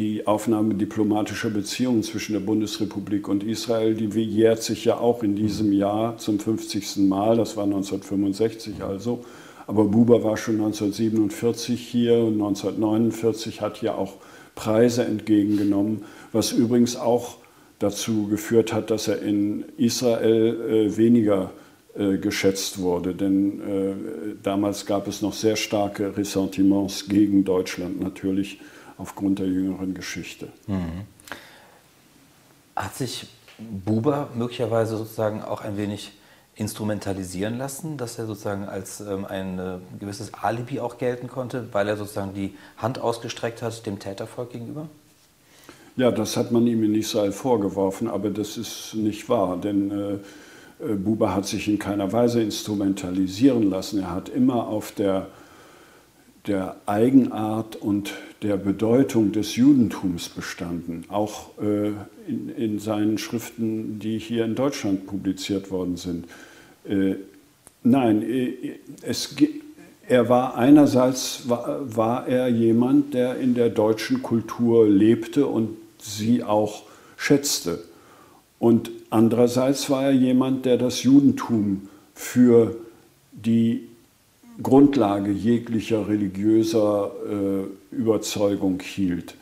die 0.00 0.26
Aufnahme 0.26 0.74
diplomatischer 0.74 1.50
Beziehungen 1.50 2.02
zwischen 2.02 2.32
der 2.32 2.40
Bundesrepublik 2.40 3.28
und 3.28 3.44
Israel, 3.44 3.94
die 3.94 4.06
jährt 4.22 4.62
sich 4.62 4.84
ja 4.86 4.98
auch 4.98 5.22
in 5.22 5.36
diesem. 5.36 5.70
Jahr 5.72 6.16
zum 6.18 6.38
50. 6.38 6.96
Mal, 7.08 7.36
das 7.36 7.56
war 7.56 7.64
1965 7.64 8.82
also. 8.82 9.24
Aber 9.66 9.84
Buber 9.84 10.24
war 10.24 10.36
schon 10.36 10.54
1947 10.54 11.80
hier 11.80 12.18
und 12.18 12.34
1949 12.34 13.60
hat 13.60 13.76
hier 13.76 13.96
auch 13.96 14.14
Preise 14.54 15.04
entgegengenommen, 15.04 16.04
was 16.32 16.52
übrigens 16.52 16.96
auch 16.96 17.36
dazu 17.78 18.26
geführt 18.26 18.72
hat, 18.72 18.90
dass 18.90 19.08
er 19.08 19.22
in 19.22 19.64
Israel 19.76 20.88
äh, 20.88 20.96
weniger 20.96 21.52
äh, 21.94 22.18
geschätzt 22.18 22.80
wurde. 22.80 23.14
Denn 23.14 23.60
äh, 23.60 23.94
damals 24.42 24.86
gab 24.86 25.08
es 25.08 25.22
noch 25.22 25.32
sehr 25.32 25.56
starke 25.56 26.16
Ressentiments 26.16 27.08
gegen 27.08 27.44
Deutschland, 27.44 28.00
natürlich 28.00 28.58
aufgrund 29.00 29.38
der 29.38 29.46
jüngeren 29.46 29.94
Geschichte. 29.94 30.48
Mhm. 30.66 31.06
Hat 32.76 32.94
sich 32.94 33.26
Buber 33.58 34.28
möglicherweise 34.34 34.96
sozusagen 34.96 35.42
auch 35.42 35.62
ein 35.62 35.76
wenig 35.76 36.12
instrumentalisieren 36.54 37.56
lassen, 37.56 37.96
dass 37.96 38.18
er 38.18 38.26
sozusagen 38.26 38.64
als 38.64 39.00
ähm, 39.00 39.24
ein 39.24 39.58
äh, 39.58 39.78
gewisses 39.98 40.34
Alibi 40.34 40.80
auch 40.80 40.98
gelten 40.98 41.28
konnte, 41.28 41.68
weil 41.72 41.88
er 41.88 41.96
sozusagen 41.96 42.34
die 42.34 42.54
Hand 42.76 42.98
ausgestreckt 42.98 43.62
hat 43.62 43.86
dem 43.86 43.98
Tätervolk 43.98 44.50
gegenüber? 44.50 44.88
Ja, 45.96 46.10
das 46.10 46.36
hat 46.36 46.52
man 46.52 46.66
ihm 46.66 46.82
in 46.84 46.94
Israel 46.94 47.32
vorgeworfen, 47.32 48.08
aber 48.08 48.30
das 48.30 48.56
ist 48.56 48.94
nicht 48.94 49.28
wahr, 49.28 49.56
denn 49.56 49.90
äh, 49.90 50.12
äh, 50.84 50.94
Buber 50.94 51.34
hat 51.34 51.46
sich 51.46 51.68
in 51.68 51.78
keiner 51.78 52.12
Weise 52.12 52.42
instrumentalisieren 52.42 53.68
lassen. 53.70 54.00
Er 54.00 54.10
hat 54.10 54.28
immer 54.28 54.68
auf 54.68 54.92
der 54.92 55.28
der 56.46 56.76
Eigenart 56.86 57.76
und 57.76 58.12
der 58.42 58.56
Bedeutung 58.56 59.32
des 59.32 59.56
Judentums 59.56 60.28
bestanden, 60.28 61.04
auch 61.08 61.50
äh, 61.60 61.88
in, 62.26 62.48
in, 62.56 62.78
seinen 62.78 63.18
Schriften, 63.18 63.98
die 63.98 64.18
hier 64.18 64.44
in 64.46 64.54
Deutschland 64.54 65.06
publiziert 65.06 65.70
worden 65.70 65.96
sind. 65.96 66.26
Äh, 66.88 67.16
nein, 67.82 68.22
äh, 68.22 68.78
es, 69.02 69.36
er 70.08 70.28
war 70.30 70.56
einerseits 70.56 71.48
war, 71.48 71.94
war 71.94 72.26
er 72.26 72.48
jemand, 72.48 73.12
der 73.12 73.36
in 73.36 73.54
der 73.54 73.68
deutschen 73.68 74.22
Kultur 74.22 74.88
lebte 74.88 75.46
und 75.46 75.76
sie 75.98 76.42
auch 76.42 76.84
schätzte. 77.16 77.80
Und 78.58 78.90
andererseits 79.10 79.90
war 79.90 80.04
er 80.04 80.12
jemand, 80.12 80.64
der 80.64 80.78
das 80.78 81.02
Judentum 81.02 81.88
für 82.14 82.76
die 83.32 83.89
Grundlage 84.62 85.30
jeglicher 85.30 86.08
religiöser 86.08 87.12
äh, 87.28 87.94
Überzeugung 87.94 88.80
hielt. 88.80 89.36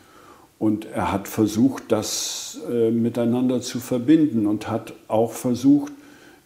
Und 0.59 0.87
er 0.87 1.13
hat 1.13 1.29
versucht, 1.29 1.85
das 1.89 2.61
äh, 2.71 2.91
miteinander 2.91 3.61
zu 3.61 3.79
verbinden 3.79 4.47
und 4.47 4.69
hat 4.69 4.93
auch 5.07 5.33
versucht, 5.33 5.93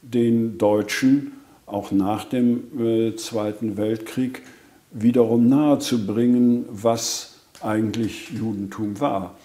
den 0.03 0.59
Deutschen 0.59 1.33
auch 1.67 1.93
nach 1.93 2.25
dem 2.25 2.65
äh, 2.79 3.17
Zweiten 3.17 3.77
Weltkrieg 3.77 4.43
wiederum 4.91 5.49
nahezubringen, 5.49 6.67
was 6.71 7.41
eigentlich 7.63 8.31
Judentum 8.31 9.01
war 9.01 9.37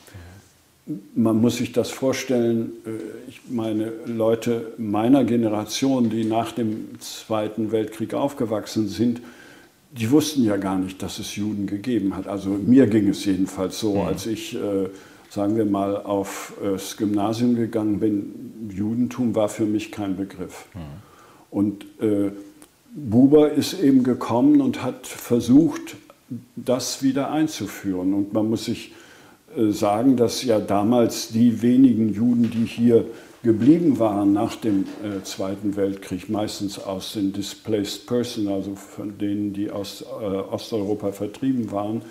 man 1.15 1.41
muss 1.41 1.57
sich 1.57 1.71
das 1.71 1.89
vorstellen, 1.89 2.71
äh, 2.85 2.89
ich 3.29 3.41
meine, 3.49 3.91
Leute 4.05 4.73
meiner 4.77 5.23
Generation, 5.23 6.09
die 6.09 6.23
nach 6.23 6.51
dem 6.51 6.99
Zweiten 6.99 7.71
Weltkrieg 7.71 8.13
aufgewachsen 8.13 8.87
sind, 8.87 9.21
die 9.91 10.11
wussten 10.11 10.43
ja 10.43 10.57
gar 10.57 10.77
nicht, 10.77 11.01
dass 11.01 11.19
es 11.19 11.35
Juden 11.35 11.65
gegeben 11.65 12.15
hat. 12.15 12.27
Also 12.27 12.49
mir 12.49 12.87
ging 12.87 13.09
es 13.09 13.25
jedenfalls 13.25 13.79
so, 13.79 13.95
mhm. 13.95 14.01
als 14.01 14.25
ich, 14.25 14.55
äh, 14.55 14.89
sagen 15.29 15.57
wir 15.57 15.65
mal, 15.65 15.97
aufs 15.97 16.97
Gymnasium 16.97 17.55
gegangen 17.55 17.99
bin, 17.99 18.69
Judentum 18.69 19.35
war 19.35 19.49
für 19.49 19.65
mich 19.65 19.91
kein 19.91 20.15
Begriff. 20.15 20.65
Mhm. 20.73 20.79
Und 21.49 21.85
äh, 22.01 22.31
Buber 22.93 23.51
ist 23.51 23.79
eben 23.81 24.03
gekommen 24.03 24.61
und 24.61 24.83
hat 24.83 25.07
versucht, 25.07 25.95
das 26.55 27.03
wieder 27.03 27.31
einzuführen. 27.31 28.13
Und 28.13 28.33
man 28.33 28.49
muss 28.49 28.65
sich 28.65 28.93
sagen, 29.71 30.17
dass 30.17 30.43
ja 30.43 30.59
damals 30.59 31.29
die 31.29 31.61
wenigen 31.61 32.13
Juden, 32.13 32.51
die 32.51 32.65
hier 32.65 33.05
geblieben 33.43 33.99
waren 33.99 34.33
nach 34.33 34.55
dem 34.55 34.85
äh, 35.03 35.23
Zweiten 35.23 35.75
Weltkrieg, 35.75 36.29
meistens 36.29 36.79
aus 36.79 37.13
den 37.13 37.33
Displaced 37.33 38.05
Person, 38.05 38.47
also 38.47 38.75
von 38.75 39.17
denen, 39.17 39.53
die 39.53 39.71
aus 39.71 40.01
äh, 40.01 40.25
Osteuropa 40.25 41.11
vertrieben 41.11 41.71
waren, 41.71 42.01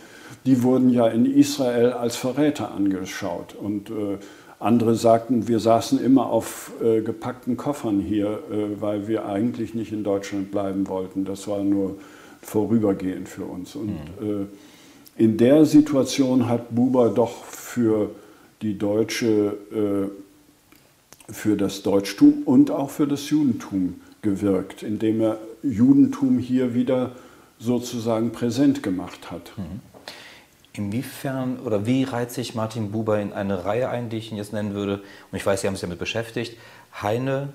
die 0.45 0.63
wurden 0.63 0.91
ja 0.91 1.07
in 1.09 1.27
Israel 1.27 1.93
als 1.93 2.17
Verräter 2.17 2.73
angeschaut. 2.73 3.55
Und 3.55 3.91
äh, 3.91 4.19
andere 4.59 4.95
sagten, 4.95 5.49
wir 5.49 5.61
saßen 5.61 6.03
immer 6.03 6.31
auf 6.31 6.73
äh, 6.83 7.03
gepackten 7.03 7.57
Koffern 7.57 8.01
hier, 8.01 8.39
äh, 8.51 8.81
weil 8.81 9.07
wir 9.09 9.27
eigentlich 9.27 9.75
nicht 9.75 9.93
in 9.93 10.05
Deutschland 10.05 10.51
bleiben 10.51 10.89
wollten. 10.89 11.25
Das 11.25 11.47
war 11.49 11.63
nur 11.63 11.97
vorübergehend 12.41 13.29
für 13.29 13.45
uns. 13.45 13.75
Und 13.75 13.99
mhm 14.21 14.49
in 15.17 15.37
der 15.37 15.65
Situation 15.65 16.49
hat 16.49 16.75
Buber 16.75 17.09
doch 17.09 17.45
für 17.45 18.11
die 18.63 18.79
deutsche, 18.79 19.57
äh, 21.29 21.33
für 21.33 21.57
das 21.57 21.83
Deutschtum 21.83 22.43
und 22.45 22.71
auch 22.71 22.91
für 22.91 23.07
das 23.07 23.31
Judentum 23.31 24.01
gewirkt, 24.23 24.83
indem 24.83 25.21
er 25.21 25.39
Judentum 25.63 26.39
hier 26.39 26.75
wieder 26.75 27.13
sozusagen 27.59 28.33
präsent 28.33 28.83
gemacht 28.83 29.31
hat. 29.31 29.53
Mhm. 29.57 29.81
Inwiefern 30.75 31.59
oder 31.61 31.87
wie 31.87 32.05
reiht 32.05 32.31
sich 32.31 32.55
Martin 32.55 32.91
Buber 32.91 33.19
in 33.19 33.33
eine 33.33 33.65
Reihe 33.65 33.89
ein, 33.89 34.11
die 34.11 34.19
ich 34.19 34.31
ihn 34.31 34.37
jetzt 34.37 34.53
nennen 34.53 34.75
würde? 34.75 35.03
Und 35.33 35.37
ich 35.37 35.47
weiß, 35.47 35.63
Sie 35.63 35.67
haben 35.67 35.75
sich 35.75 35.81
damit 35.81 35.99
beschäftigt. 35.99 36.59
Heine, 37.01 37.55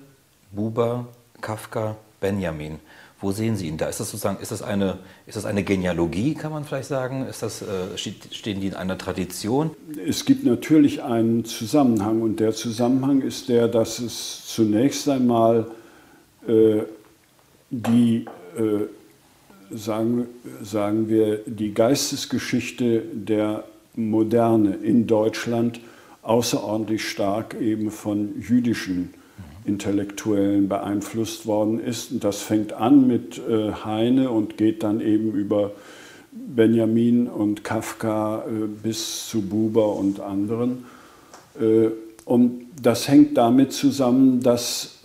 Buber, 0.50 1.06
Kafka, 1.40 1.96
Benjamin. 2.20 2.80
Wo 3.22 3.30
sehen 3.30 3.56
Sie 3.56 3.68
ihn 3.68 3.76
da? 3.76 3.86
Ist 3.86 4.00
das 4.00 4.10
sozusagen, 4.10 4.42
ist 4.42 4.50
das 4.50 4.62
eine, 4.62 4.98
ist 5.28 5.36
das 5.36 5.44
eine 5.44 5.62
Genealogie, 5.62 6.34
kann 6.34 6.50
man 6.50 6.64
vielleicht 6.64 6.88
sagen? 6.88 7.24
Ist 7.24 7.42
das, 7.42 7.62
äh, 7.62 7.96
stehen 7.96 8.60
die 8.60 8.66
in 8.66 8.74
einer 8.74 8.98
Tradition? 8.98 9.70
Es 10.06 10.24
gibt 10.24 10.44
natürlich 10.44 11.04
einen 11.04 11.44
Zusammenhang 11.44 12.20
und 12.20 12.40
der 12.40 12.52
Zusammenhang 12.52 13.22
ist 13.22 13.48
der, 13.48 13.68
dass 13.68 14.00
es 14.00 14.44
zunächst 14.46 15.08
einmal 15.08 15.70
äh, 16.48 16.80
die, 17.70 18.26
äh, 18.56 18.86
sagen, 19.70 20.26
sagen 20.60 21.08
wir, 21.08 21.42
die 21.46 21.72
Geistesgeschichte 21.72 23.04
der 23.12 23.62
Moderne 23.94 24.74
in 24.82 25.06
Deutschland 25.06 25.78
außerordentlich 26.22 27.08
stark 27.08 27.54
eben 27.60 27.92
von 27.92 28.40
jüdischen 28.40 29.14
Intellektuellen 29.64 30.68
beeinflusst 30.68 31.46
worden 31.46 31.80
ist. 31.80 32.12
Und 32.12 32.24
das 32.24 32.42
fängt 32.42 32.72
an 32.72 33.06
mit 33.06 33.38
äh, 33.38 33.72
Heine 33.84 34.30
und 34.30 34.56
geht 34.56 34.82
dann 34.82 35.00
eben 35.00 35.32
über 35.32 35.72
Benjamin 36.32 37.28
und 37.28 37.62
Kafka 37.62 38.44
äh, 38.46 38.66
bis 38.66 39.28
zu 39.28 39.42
Buber 39.42 39.94
und 39.96 40.20
anderen. 40.20 40.84
Äh, 41.60 41.88
und 42.24 42.66
das 42.80 43.08
hängt 43.08 43.36
damit 43.36 43.72
zusammen, 43.72 44.40
dass 44.40 45.00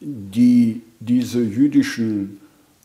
die, 0.00 0.82
diese 1.00 1.40
jüdischen 1.40 2.40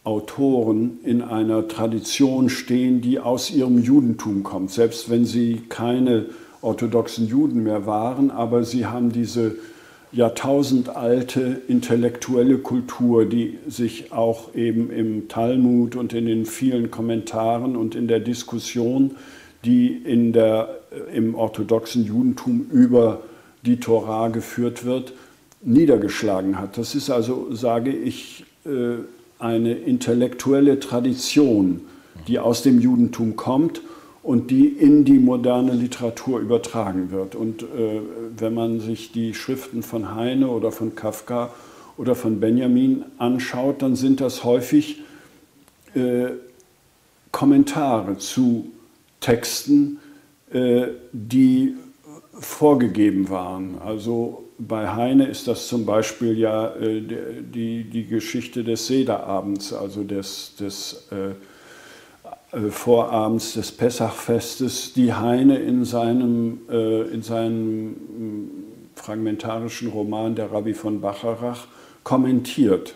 Autoren 0.06 1.00
in 1.04 1.22
einer 1.22 1.68
Tradition 1.68 2.50
stehen, 2.50 3.02
die 3.02 3.20
aus 3.20 3.52
ihrem 3.52 3.82
Judentum 3.82 4.44
kommt, 4.44 4.72
selbst 4.72 5.10
wenn 5.10 5.26
sie 5.26 5.64
keine 5.68 6.28
orthodoxen 6.62 7.28
Juden 7.28 7.64
mehr 7.64 7.86
waren, 7.86 8.32
aber 8.32 8.64
sie 8.64 8.86
haben 8.86 9.12
diese 9.12 9.56
jahrtausendalte 10.16 11.62
intellektuelle 11.68 12.58
Kultur, 12.58 13.26
die 13.26 13.58
sich 13.68 14.14
auch 14.14 14.56
eben 14.56 14.90
im 14.90 15.28
Talmud 15.28 15.98
und 15.98 16.14
in 16.14 16.26
den 16.26 16.46
vielen 16.46 16.90
Kommentaren 16.90 17.76
und 17.76 17.96
in 17.96 18.08
der 18.08 18.22
Diskussion, 18.22 19.18
die 19.66 19.88
in 19.88 20.32
der, 20.32 20.80
äh, 20.92 21.18
im 21.18 21.36
orthodoxen 21.36 22.06
Judentum 22.06 22.66
über 22.72 23.24
die 23.66 23.80
Torah 23.80 24.30
geführt 24.30 24.86
wird, 24.86 25.14
niedergeschlagen 25.62 26.60
hat. 26.60 26.78
Das 26.78 26.96
ist 26.96 27.10
also, 27.10 27.54
sage 27.54 27.92
ich, 27.92 28.46
äh, 28.66 29.00
eine 29.38 29.74
intellektuelle 29.74 30.80
Tradition, 30.80 31.82
die 32.30 32.40
aus 32.40 32.62
dem 32.62 32.80
Judentum 32.80 33.36
kommt 33.36 33.82
und 34.26 34.50
die 34.50 34.66
in 34.66 35.06
die 35.06 35.20
moderne 35.20 35.74
Literatur 35.74 36.40
übertragen 36.40 37.12
wird. 37.12 37.36
Und 37.36 37.62
äh, 37.62 38.02
wenn 38.36 38.56
man 38.56 38.80
sich 38.80 39.12
die 39.12 39.36
Schriften 39.36 39.84
von 39.84 40.16
Heine 40.16 40.48
oder 40.48 40.72
von 40.72 40.96
Kafka 40.96 41.54
oder 41.96 42.16
von 42.16 42.40
Benjamin 42.40 43.06
anschaut, 43.20 43.84
dann 43.84 43.96
sind 43.96 44.22
das 44.22 44.44
häufig 44.44 45.02
äh, 45.94 46.30
Kommentare 47.32 48.18
zu 48.18 48.72
Texten, 49.20 50.00
äh, 50.52 50.88
die 51.12 51.76
vorgegeben 52.34 53.30
waren. 53.30 53.78
Also 53.78 54.46
bei 54.58 54.90
Heine 54.92 55.28
ist 55.28 55.48
das 55.48 55.68
zum 55.68 55.86
Beispiel 55.86 56.36
ja 56.40 56.74
äh, 56.78 57.00
die, 57.00 57.84
die 57.84 58.08
Geschichte 58.08 58.64
des 58.64 58.88
Sederabends, 58.88 59.72
also 59.72 60.04
des, 60.04 60.56
des 60.60 61.10
äh, 61.12 61.36
vorabends 62.70 63.54
des 63.54 63.72
Pessachfestes 63.72 64.94
die 64.94 65.14
Heine 65.14 65.58
in 65.60 65.84
seinem, 65.84 66.60
äh, 66.70 67.02
in 67.10 67.22
seinem 67.22 67.88
mm, 67.90 68.50
fragmentarischen 68.96 69.90
Roman 69.90 70.36
Der 70.36 70.52
Rabbi 70.52 70.74
von 70.74 71.02
Bacharach 71.02 71.68
kommentiert. 72.04 72.96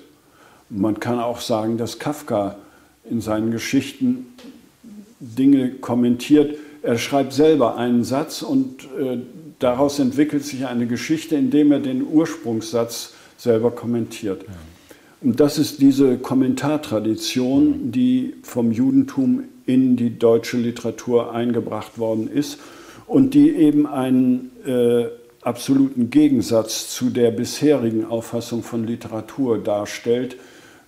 Man 0.69 0.99
kann 0.99 1.19
auch 1.19 1.41
sagen, 1.41 1.77
dass 1.77 1.99
Kafka 1.99 2.55
in 3.09 3.21
seinen 3.21 3.51
Geschichten 3.51 4.27
Dinge 5.19 5.71
kommentiert. 5.71 6.57
Er 6.81 6.97
schreibt 6.97 7.33
selber 7.33 7.75
einen 7.75 8.03
Satz 8.03 8.41
und 8.41 8.83
äh, 8.97 9.17
daraus 9.59 9.99
entwickelt 9.99 10.45
sich 10.45 10.67
eine 10.67 10.87
Geschichte, 10.87 11.35
indem 11.35 11.71
er 11.71 11.79
den 11.79 12.05
Ursprungssatz 12.07 13.13
selber 13.37 13.71
kommentiert. 13.71 14.43
Ja. 14.43 14.53
Und 15.21 15.39
das 15.39 15.57
ist 15.57 15.81
diese 15.81 16.17
Kommentartradition, 16.17 17.91
die 17.91 18.35
vom 18.41 18.71
Judentum 18.71 19.43
in 19.69 19.95
die 19.95 20.17
deutsche 20.17 20.57
Literatur 20.57 21.31
eingebracht 21.31 21.99
worden 21.99 22.27
ist 22.27 22.59
und 23.05 23.35
die 23.35 23.51
eben 23.51 23.85
einen 23.85 24.49
äh, 24.65 25.05
absoluten 25.43 26.09
Gegensatz 26.09 26.89
zu 26.89 27.11
der 27.11 27.29
bisherigen 27.29 28.03
Auffassung 28.03 28.63
von 28.63 28.87
Literatur 28.87 29.59
darstellt, 29.59 30.37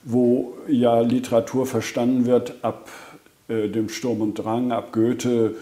wo 0.04 0.54
ja 0.68 1.00
Literatur 1.02 1.68
verstanden 1.68 2.26
wird 2.26 2.56
ab 2.64 2.90
äh, 3.48 3.70
dem 3.70 3.88
Sturm 3.88 4.22
und 4.22 4.34
Drang, 4.34 4.72
ab 4.72 4.92
Goethe, 4.94 5.54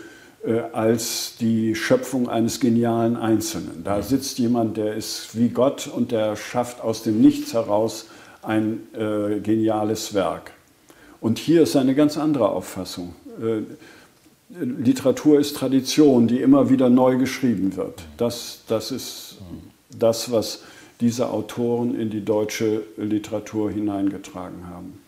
äh, 0.46 0.60
als 0.72 1.36
die 1.42 1.76
Schöpfung 1.76 2.30
eines 2.30 2.62
genialen 2.62 3.18
Einzelnen. 3.18 3.84
Da 3.84 4.02
sitzt 4.02 4.40
jemand, 4.40 4.78
der 4.78 4.96
ist 4.96 5.38
wie 5.38 5.50
Gott 5.50 5.88
und 5.94 6.14
der 6.14 6.38
schafft 6.38 6.80
aus 6.82 7.04
dem 7.04 7.20
Nichts 7.20 7.54
heraus 7.54 8.06
ein 8.42 8.88
äh, 8.94 9.42
geniales 9.42 10.14
Werk. 10.14 10.54
Und 11.22 11.40
hier 11.40 11.64
ist 11.64 11.76
eine 11.76 11.96
ganz 11.96 12.18
andere 12.18 12.50
Auffassung. 12.50 13.16
Äh, 13.42 13.64
Literatur 14.62 15.40
ist 15.40 15.56
Tradition, 15.56 16.28
die 16.28 16.42
immer 16.42 16.70
wieder 16.70 16.90
neu 16.90 17.18
geschrieben 17.18 17.76
wird. 17.76 18.04
Das, 18.18 18.62
das 18.68 18.92
ist 18.92 19.38
das, 19.90 20.32
was 20.32 20.64
diese 21.00 21.30
Autoren 21.30 22.00
in 22.00 22.10
die 22.10 22.26
deutsche 22.26 22.84
Literatur 22.98 23.72
hineingetragen 23.72 24.68
haben. 24.68 25.00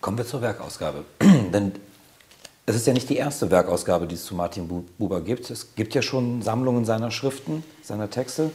Kommen 0.00 0.18
wir 0.18 0.26
zur 0.26 0.42
Werkausgabe. 0.42 1.04
Denn 1.52 1.72
es 2.66 2.76
ist 2.76 2.86
ja 2.86 2.92
nicht 2.92 3.08
die 3.08 3.16
erste 3.16 3.50
Werkausgabe, 3.50 4.06
die 4.06 4.16
es 4.16 4.24
zu 4.24 4.34
Martin 4.34 4.84
Buber 4.98 5.20
gibt. 5.22 5.50
Es 5.50 5.74
gibt 5.74 5.94
ja 5.94 6.02
schon 6.02 6.42
Sammlungen 6.42 6.84
seiner 6.84 7.10
Schriften, 7.10 7.64
seiner 7.82 8.10
Texte. 8.10 8.50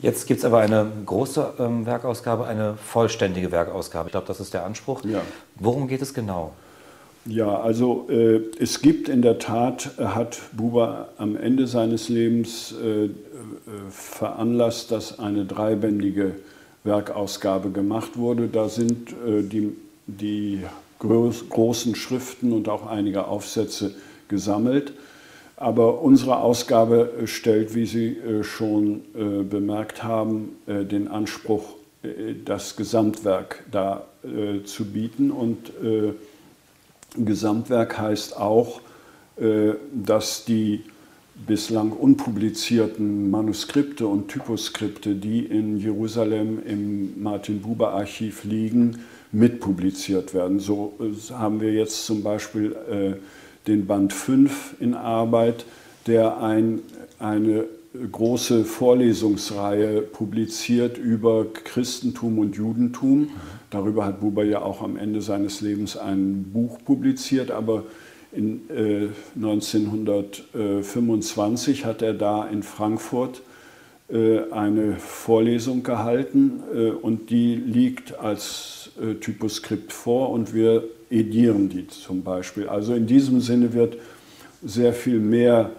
Jetzt 0.00 0.26
gibt 0.26 0.38
es 0.38 0.44
aber 0.44 0.58
eine 0.58 0.86
große 1.06 1.54
ähm, 1.58 1.84
Werkausgabe, 1.84 2.46
eine 2.46 2.74
vollständige 2.76 3.50
Werkausgabe. 3.50 4.08
Ich 4.08 4.12
glaube, 4.12 4.26
das 4.28 4.38
ist 4.38 4.54
der 4.54 4.64
Anspruch. 4.64 5.04
Ja. 5.04 5.22
Worum 5.56 5.88
geht 5.88 6.02
es 6.02 6.14
genau? 6.14 6.52
Ja, 7.26 7.60
also 7.60 8.06
äh, 8.08 8.40
es 8.58 8.80
gibt 8.80 9.08
in 9.08 9.22
der 9.22 9.38
Tat, 9.38 9.90
hat 9.98 10.40
Buber 10.52 11.08
am 11.18 11.36
Ende 11.36 11.66
seines 11.66 12.08
Lebens 12.08 12.72
äh, 12.72 13.04
äh, 13.06 13.10
veranlasst, 13.90 14.92
dass 14.92 15.18
eine 15.18 15.44
dreibändige 15.44 16.36
Werkausgabe 16.84 17.70
gemacht 17.70 18.16
wurde. 18.16 18.48
Da 18.48 18.68
sind 18.68 19.10
äh, 19.10 19.42
die, 19.42 19.76
die 20.06 20.62
groß, 21.00 21.48
großen 21.50 21.96
Schriften 21.96 22.52
und 22.52 22.68
auch 22.68 22.86
einige 22.86 23.26
Aufsätze 23.26 23.94
gesammelt. 24.28 24.92
Aber 25.60 26.02
unsere 26.02 26.38
Ausgabe 26.38 27.10
stellt, 27.24 27.74
wie 27.74 27.86
Sie 27.86 28.16
äh, 28.16 28.44
schon 28.44 29.00
äh, 29.16 29.42
bemerkt 29.42 30.04
haben, 30.04 30.56
äh, 30.66 30.84
den 30.84 31.08
Anspruch, 31.08 31.74
das 32.44 32.76
Gesamtwerk 32.76 33.64
da 33.72 34.04
zu 34.64 34.84
bieten. 34.84 35.32
Und 35.32 35.72
Gesamtwerk 37.16 37.98
heißt 37.98 38.36
auch, 38.36 38.80
dass 39.92 40.44
die 40.44 40.84
bislang 41.34 41.90
unpublizierten 41.90 43.28
Manuskripte 43.32 44.06
und 44.06 44.28
Typoskripte, 44.28 45.16
die 45.16 45.40
in 45.40 45.78
Jerusalem 45.78 46.62
im 46.64 47.20
Martin-Buber-Archiv 47.20 48.44
liegen, 48.44 49.00
mitpubliziert 49.32 50.34
werden. 50.34 50.60
So 50.60 50.94
haben 51.32 51.60
wir 51.60 51.72
jetzt 51.72 52.06
zum 52.06 52.22
Beispiel 52.22 52.76
den 53.68 53.86
Band 53.86 54.12
5 54.12 54.76
in 54.80 54.94
Arbeit, 54.94 55.64
der 56.06 56.42
ein, 56.42 56.80
eine 57.18 57.64
große 58.10 58.64
Vorlesungsreihe 58.64 60.02
publiziert 60.02 60.98
über 60.98 61.46
Christentum 61.52 62.38
und 62.38 62.54
Judentum. 62.56 63.30
Darüber 63.70 64.04
hat 64.04 64.20
Buber 64.20 64.44
ja 64.44 64.62
auch 64.62 64.82
am 64.82 64.96
Ende 64.96 65.22
seines 65.22 65.60
Lebens 65.60 65.96
ein 65.96 66.50
Buch 66.52 66.78
publiziert, 66.84 67.50
aber 67.50 67.82
in, 68.32 68.68
äh, 68.70 69.08
1925 69.36 71.84
hat 71.84 72.02
er 72.02 72.14
da 72.14 72.46
in 72.46 72.62
Frankfurt 72.62 73.42
äh, 74.10 74.50
eine 74.50 74.96
Vorlesung 74.96 75.82
gehalten 75.82 76.62
äh, 76.74 76.90
und 76.90 77.30
die 77.30 77.56
liegt 77.56 78.18
als 78.18 78.90
äh, 79.00 79.14
Typoskript 79.14 79.92
vor 79.92 80.30
und 80.30 80.54
wir 80.54 80.84
edieren 81.10 81.68
die 81.68 81.86
zum 81.88 82.22
Beispiel. 82.22 82.68
Also 82.68 82.94
in 82.94 83.06
diesem 83.06 83.40
Sinne 83.40 83.72
wird 83.72 83.96
sehr 84.62 84.92
viel 84.92 85.20
mehr 85.20 85.70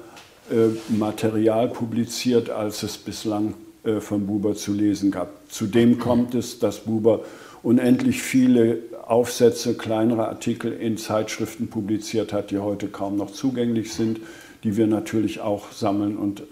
Material 0.87 1.67
publiziert, 1.67 2.49
als 2.49 2.81
es 2.81 2.97
bislang 2.97 3.53
von 3.99 4.25
Buber 4.25 4.55
zu 4.55 4.73
lesen 4.73 5.11
gab. 5.11 5.29
Zudem 5.49 5.99
kommt 5.99 6.33
es, 6.33 6.57
dass 6.57 6.79
Buber 6.79 7.21
unendlich 7.61 8.21
viele 8.21 8.79
Aufsätze, 9.05 9.75
kleinere 9.75 10.27
Artikel 10.27 10.73
in 10.73 10.97
Zeitschriften 10.97 11.67
publiziert 11.67 12.33
hat, 12.33 12.49
die 12.49 12.57
heute 12.57 12.87
kaum 12.87 13.15
noch 13.15 13.31
zugänglich 13.31 13.93
sind, 13.93 14.21
die 14.63 14.75
wir 14.75 14.87
natürlich 14.87 15.39
auch 15.41 15.71
sammeln 15.71 16.17
und 16.17 16.43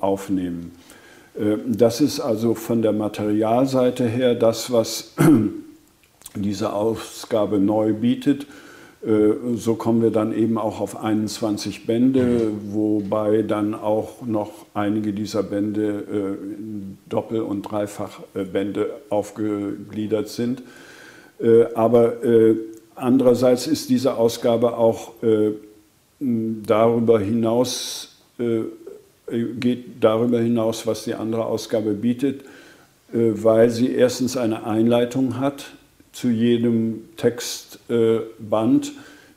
aufnehmen. 0.00 0.72
Äh, 1.34 1.58
das 1.66 2.00
ist 2.00 2.20
also 2.20 2.54
von 2.54 2.82
der 2.82 2.92
Materialseite 2.92 4.06
her 4.06 4.34
das, 4.34 4.70
was 4.72 5.14
diese 6.34 6.72
Ausgabe 6.72 7.58
neu 7.58 7.92
bietet. 7.92 8.46
Äh, 9.04 9.56
so 9.56 9.74
kommen 9.74 10.02
wir 10.02 10.10
dann 10.10 10.32
eben 10.32 10.58
auch 10.58 10.80
auf 10.80 11.02
21 11.02 11.86
Bände, 11.86 12.50
wobei 12.70 13.42
dann 13.42 13.74
auch 13.74 14.22
noch 14.24 14.66
einige 14.74 15.12
dieser 15.12 15.42
Bände 15.42 15.88
äh, 15.88 17.08
Doppel- 17.08 17.42
und 17.42 17.62
Dreifachbände 17.62 18.90
aufgegliedert 19.10 20.28
sind. 20.28 20.62
Aber 21.74 22.18
andererseits 22.94 23.66
ist 23.66 23.90
diese 23.90 24.14
Ausgabe 24.14 24.76
auch 24.76 25.14
darüber 26.20 27.18
hinaus 27.18 28.12
geht 29.28 30.02
darüber 30.02 30.40
hinaus, 30.40 30.86
was 30.86 31.04
die 31.04 31.14
andere 31.14 31.46
Ausgabe 31.46 31.92
bietet, 31.94 32.42
äh, 33.12 33.32
weil 33.34 33.70
sie 33.70 33.94
erstens 33.94 34.36
eine 34.36 34.64
Einleitung 34.64 35.38
hat 35.38 35.72
zu 36.12 36.28
jedem 36.28 37.04
Textband, 37.16 38.92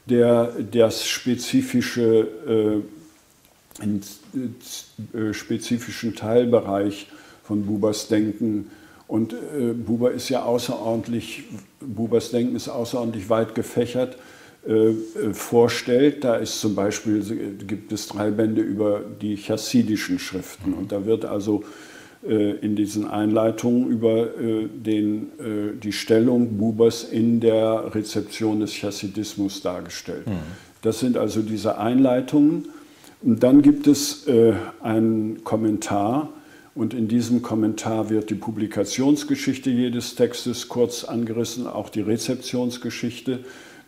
der 0.06 0.54
das 0.72 1.08
spezifische, 1.08 2.84
einen 3.80 4.02
äh, 5.14 5.34
spezifischen 5.34 6.16
Teilbereich 6.16 7.08
von 7.44 7.66
Bubers 7.66 8.08
Denken 8.08 8.72
und 9.08 9.36
Buber 9.86 10.12
ist 10.12 10.30
ja 10.30 10.44
außerordentlich, 10.44 11.44
Bubers 11.80 12.32
Denken 12.32 12.56
ist 12.56 12.70
außerordentlich 12.70 13.30
weit 13.30 13.54
gefächert 13.54 14.18
äh, 14.68 14.94
vorstellt. 15.32 16.24
Da 16.24 16.38
ist 16.38 16.60
zum 16.60 16.74
Beispiel, 16.74 17.22
gibt 17.68 17.92
es 17.92 18.08
drei 18.08 18.32
Bände 18.32 18.62
über 18.64 19.02
die 19.22 19.38
chassidischen 19.38 20.18
Schriften 20.18 20.74
und 20.74 20.92
da 20.92 21.06
wird 21.06 21.24
also 21.24 21.62
äh, 21.62 21.95
in 22.26 22.76
diesen 22.76 23.08
Einleitungen 23.08 23.88
über 23.90 24.28
äh, 24.40 24.68
den, 24.68 25.32
die 25.84 25.92
Stellung 25.92 26.58
Bubers 26.58 27.04
in 27.04 27.40
der 27.40 27.94
Rezeption 27.94 28.60
des 28.60 28.74
Chassidismus 28.74 29.62
dargestellt. 29.62 30.26
Mhm. 30.26 30.40
Das 30.82 31.00
sind 31.00 31.18
also 31.18 31.42
diese 31.42 31.78
Einleitungen. 31.78 32.70
Und 33.22 33.42
dann 33.42 33.62
gibt 33.62 33.88
es 33.88 34.26
einen 34.84 35.44
Kommentar, 35.44 36.30
und 36.76 36.94
in 36.94 37.08
diesem 37.08 37.42
Kommentar 37.42 38.10
wird 38.10 38.30
die 38.30 38.36
Publikationsgeschichte 38.36 39.70
jedes 39.70 40.16
Textes 40.16 40.68
kurz 40.68 41.06
angerissen, 41.06 41.68
auch 41.68 41.88
die 41.88 42.02
Rezeptionsgeschichte. 42.02 43.40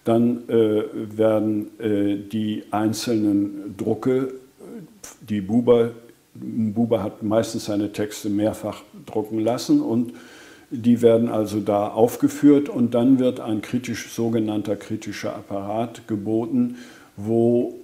Dann 0.06 0.48
äh, 0.48 0.84
werden 1.18 1.68
äh, 1.80 2.16
die 2.16 2.64
einzelnen 2.72 3.76
Drucke, 3.76 4.34
die 5.20 5.42
Buber, 5.42 5.92
Buber 6.40 7.04
hat 7.04 7.24
meistens 7.24 7.66
seine 7.66 7.92
Texte 7.92 8.30
mehrfach 8.30 8.82
drucken 9.06 9.40
lassen 9.40 9.82
und 9.82 10.14
die 10.70 11.02
werden 11.02 11.30
also 11.30 11.60
da 11.60 11.88
aufgeführt 11.88 12.68
und 12.68 12.94
dann 12.94 13.20
wird 13.20 13.40
ein 13.40 13.62
kritisch, 13.62 14.12
sogenannter 14.12 14.76
kritischer 14.76 15.36
Apparat 15.36 16.08
geboten, 16.08 16.76
wo 17.16 17.76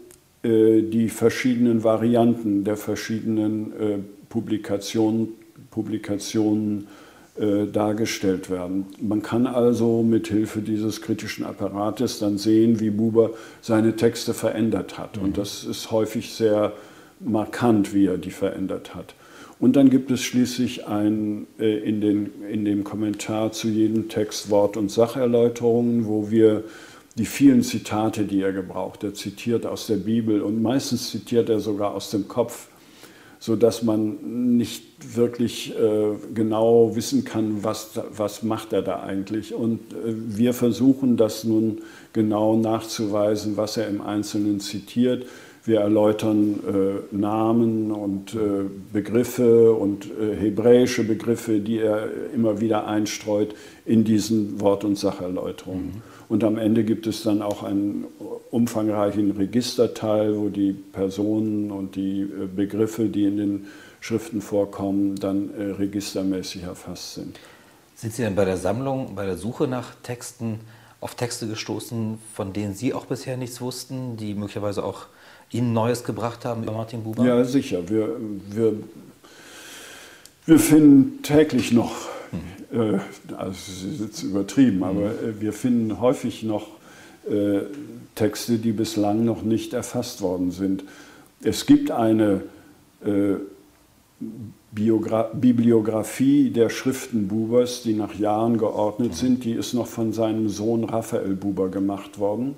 äh, 0.44 0.82
die 0.82 1.10
verschiedenen 1.10 1.84
Varianten 1.84 2.64
der 2.64 2.76
verschiedenen 2.76 3.74
äh, 3.80 3.98
Publikationen, 4.28 5.30
Publikationen 5.72 6.88
äh, 7.36 7.66
dargestellt 7.66 8.50
werden. 8.50 8.86
Man 9.00 9.22
kann 9.22 9.48
also 9.48 10.04
mit 10.04 10.28
Hilfe 10.28 10.62
dieses 10.62 11.02
kritischen 11.02 11.46
Apparates 11.46 12.20
dann 12.20 12.38
sehen, 12.38 12.80
wie 12.80 12.90
Buber 12.90 13.32
seine 13.62 13.96
Texte 13.96 14.34
verändert 14.34 14.98
hat. 14.98 15.18
Und 15.18 15.30
mhm. 15.30 15.34
das 15.34 15.64
ist 15.64 15.90
häufig 15.90 16.34
sehr 16.34 16.74
markant, 17.20 17.94
wie 17.94 18.08
er 18.08 18.18
die 18.18 18.32
verändert 18.32 18.96
hat. 18.96 19.16
Und 19.60 19.76
dann 19.76 19.90
gibt 19.90 20.12
es 20.12 20.22
schließlich 20.22 20.88
ein, 20.88 21.48
äh, 21.60 21.78
in, 21.80 22.02
den, 22.02 22.32
in 22.50 22.66
dem 22.66 22.84
Kommentar 22.84 23.52
zu 23.52 23.70
jedem 23.70 24.10
Text 24.10 24.50
Wort- 24.50 24.78
und 24.78 24.92
Sacherläuterungen, 24.92 26.06
wo 26.06 26.30
wir 26.30 26.64
die 27.18 27.26
vielen 27.26 27.62
Zitate, 27.62 28.24
die 28.24 28.42
er 28.42 28.54
gebraucht, 28.54 29.04
er 29.04 29.14
zitiert 29.14 29.66
aus 29.66 29.88
der 29.88 29.98
Bibel 29.98 30.42
und 30.42 30.62
meistens 30.62 31.12
zitiert 31.12 31.48
er 31.50 31.60
sogar 31.60 31.94
aus 31.94 32.10
dem 32.10 32.28
Kopf 32.28 32.68
sodass 33.44 33.84
man 33.84 34.56
nicht 34.56 35.18
wirklich 35.18 35.78
äh, 35.78 36.16
genau 36.34 36.96
wissen 36.96 37.26
kann, 37.26 37.62
was, 37.62 38.00
was 38.16 38.42
macht 38.42 38.72
er 38.72 38.82
da 38.82 39.04
eigentlich. 39.04 39.54
Und 39.54 39.92
äh, 39.92 39.96
wir 40.06 40.54
versuchen 40.54 41.18
das 41.18 41.44
nun 41.44 41.82
genau 42.14 42.56
nachzuweisen, 42.56 43.58
was 43.58 43.76
er 43.76 43.90
im 43.90 44.00
Einzelnen 44.00 44.62
zitiert. 44.62 45.26
Wir 45.66 45.80
erläutern 45.80 46.60
äh, 46.68 47.16
Namen 47.16 47.92
und 47.92 48.34
äh, 48.34 48.66
Begriffe 48.92 49.72
und 49.72 50.06
äh, 50.06 50.36
hebräische 50.36 51.06
Begriffe, 51.06 51.60
die 51.60 51.80
er 51.80 52.10
immer 52.34 52.60
wieder 52.60 52.86
einstreut 52.86 53.56
in 53.86 54.04
diesen 54.04 54.60
Wort- 54.60 54.84
und 54.84 54.98
Sacherläuterungen. 54.98 55.86
Mhm. 55.86 56.02
Und 56.28 56.44
am 56.44 56.58
Ende 56.58 56.84
gibt 56.84 57.08
es 57.08 57.24
dann 57.24 57.42
auch 57.42 57.64
einen 57.64 58.06
umfangreichen 58.52 59.32
Registerteil, 59.32 60.38
wo 60.38 60.50
die 60.50 60.74
Personen 60.74 61.72
und 61.72 61.96
die 61.96 62.24
äh, 62.24 62.48
Begriffe, 62.54 63.06
die 63.06 63.24
in 63.24 63.38
den 63.38 63.68
Schriften 64.02 64.42
vorkommen, 64.42 65.16
dann 65.16 65.50
äh, 65.58 65.64
registermäßig 65.72 66.64
erfasst 66.64 67.14
sind. 67.14 67.40
Sind 67.96 68.14
Sie 68.14 68.24
denn 68.24 68.36
bei 68.36 68.44
der 68.44 68.58
Sammlung, 68.58 69.16
bei 69.16 69.26
der 69.26 69.38
Suche 69.38 69.68
nach 69.68 69.96
Texten 70.04 70.60
auf 71.00 71.16
Texte 71.16 71.48
gestoßen, 71.48 72.18
von 72.34 72.52
denen 72.52 72.74
Sie 72.74 72.94
auch 72.94 73.06
bisher 73.06 73.38
nichts 73.38 73.62
wussten, 73.62 74.18
die 74.18 74.34
möglicherweise 74.34 74.84
auch 74.84 75.08
Ihnen 75.54 75.74
Neues 75.74 76.04
gebracht 76.04 76.46
haben 76.46 76.64
über 76.64 76.74
Martin 76.74 77.04
Buber? 77.04 77.26
Ja, 77.26 77.44
sicher. 77.44 77.90
Wir, 77.90 78.18
wir, 78.50 78.74
wir 80.46 80.60
finden 80.60 81.22
täglich 81.22 81.72
noch, 81.72 81.94
hm. 82.72 82.96
äh, 82.96 83.00
also 83.36 83.52
es 83.52 83.84
ist 83.84 84.02
jetzt 84.02 84.24
übertrieben, 84.24 84.78
hm. 84.78 84.84
aber 84.84 85.06
äh, 85.06 85.40
wir 85.40 85.54
finden 85.54 86.00
häufig 86.00 86.44
noch 86.44 86.68
äh, 87.30 87.62
Texte, 88.16 88.58
die 88.58 88.72
bislang 88.72 89.26
noch 89.26 89.44
nicht 89.44 89.74
erfasst 89.74 90.22
worden 90.22 90.52
sind. 90.52 90.84
Es 91.44 91.66
gibt 91.66 91.92
eine 91.92 92.42
äh, 93.06 93.36
Biogra 94.72 95.30
Bibliografie 95.34 96.50
der 96.50 96.70
Schriften 96.70 97.28
Bubers, 97.28 97.84
die 97.84 97.94
nach 97.94 98.16
Jahren 98.16 98.58
geordnet 98.58 99.12
mhm. 99.12 99.16
sind, 99.16 99.44
die 99.44 99.52
ist 99.52 99.74
noch 99.74 99.88
von 99.88 100.14
seinem 100.14 100.50
Sohn 100.50 100.84
Raphael 100.84 101.36
Buber 101.36 101.70
gemacht 101.70 102.18
worden. 102.18 102.56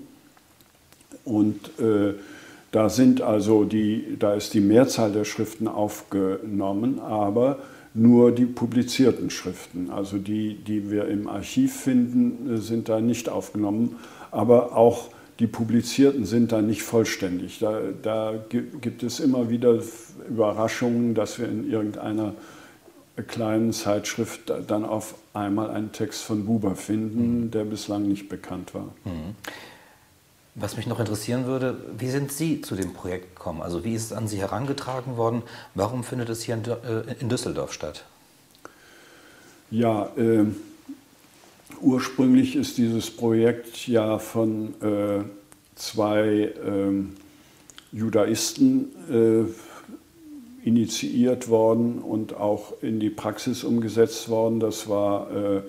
Und 1.26 1.72
äh, 1.80 2.14
da 2.76 2.90
sind 2.90 3.22
also 3.22 3.64
die, 3.64 4.18
da 4.20 4.34
ist 4.34 4.54
die 4.54 4.60
Mehrzahl 4.60 5.14
der 5.14 5.24
Schriften 5.24 5.70
aufgenommen, 5.70 7.00
aber 7.00 7.60
nur 7.94 8.34
die 8.34 8.46
publizierten 8.46 9.30
Schriften, 9.30 9.90
also 9.92 10.18
die, 10.18 10.56
die 10.56 10.92
wir 10.92 11.08
im 11.08 11.30
Archiv 11.30 11.74
finden, 11.74 12.58
sind 12.58 12.90
da 12.90 13.00
nicht 13.00 13.30
aufgenommen. 13.30 13.96
Aber 14.30 14.76
auch 14.76 15.08
die 15.40 15.48
publizierten 15.48 16.26
sind 16.26 16.52
da 16.52 16.62
nicht 16.62 16.84
vollständig. 16.84 17.60
Da, 17.60 17.80
da 18.02 18.34
gibt 18.50 19.04
es 19.04 19.22
immer 19.22 19.50
wieder 19.50 19.80
Überraschungen, 20.30 21.14
dass 21.14 21.40
wir 21.40 21.48
in 21.48 21.72
irgendeiner 21.72 22.34
kleinen 23.28 23.72
Zeitschrift 23.72 24.52
dann 24.68 24.84
auf 24.84 25.16
einmal 25.34 25.70
einen 25.70 25.94
Text 25.94 26.24
von 26.24 26.46
Buber 26.46 26.76
finden, 26.76 27.52
der 27.52 27.64
bislang 27.64 28.06
nicht 28.06 28.28
bekannt 28.28 28.74
war. 28.74 28.94
Mhm. 29.06 29.36
Was 30.56 30.78
mich 30.78 30.88
noch 30.88 31.00
interessieren 31.00 31.46
würde, 31.46 31.78
wie 31.98 32.10
sind 32.10 32.32
Sie 32.32 32.62
zu 32.62 32.76
dem 32.76 32.94
Projekt 32.94 33.36
gekommen? 33.36 33.62
Also 33.62 33.84
wie 33.84 33.94
ist 33.94 34.06
es 34.06 34.14
an 34.14 34.28
Sie 34.28 34.40
herangetragen 34.40 35.18
worden? 35.18 35.44
Warum 35.74 36.04
findet 36.04 36.30
es 36.30 36.44
hier 36.44 36.56
in, 36.56 36.64
äh, 36.64 37.28
Düsseldorf 37.30 37.74
statt? 37.74 38.06
Ja, 39.70 40.10
äh, 40.16 40.46
Ursprünglich 41.82 42.56
ist 42.56 42.78
dieses 42.78 43.12
Projekt 43.12 43.88
ja 43.88 44.18
von 44.18 44.74
äh, 44.82 45.24
zwei 45.76 46.54
ähm, 46.66 47.16
Judaisten 47.92 48.92
äh, 49.10 50.68
initiiert 50.68 51.50
worden 51.50 52.00
und 52.00 52.36
auch 52.36 52.74
in 52.82 53.00
die 53.00 53.10
Praxis 53.10 53.64
umgesetzt 53.64 54.30
worden. 54.30 54.60
Das 54.60 54.88
war 54.88 55.32
äh, 55.32 55.62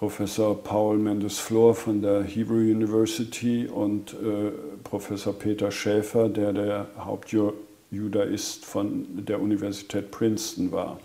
Professor 0.00 0.54
Paul 0.54 0.96
Mendes-Flor 0.96 1.74
von 1.74 2.00
der 2.00 2.22
Hebrew 2.22 2.54
University 2.54 3.66
und 3.66 4.14
äh, 4.14 4.50
Professor 4.82 5.34
Peter 5.34 5.70
Schäfer, 5.70 6.30
der 6.30 6.54
der 6.54 6.86
Hauptjudaist 6.98 8.64
von 8.64 9.04
der 9.26 9.42
Universität 9.42 10.10
Princeton 10.10 10.72
war. 10.72 10.94
Mhm. 10.94 11.00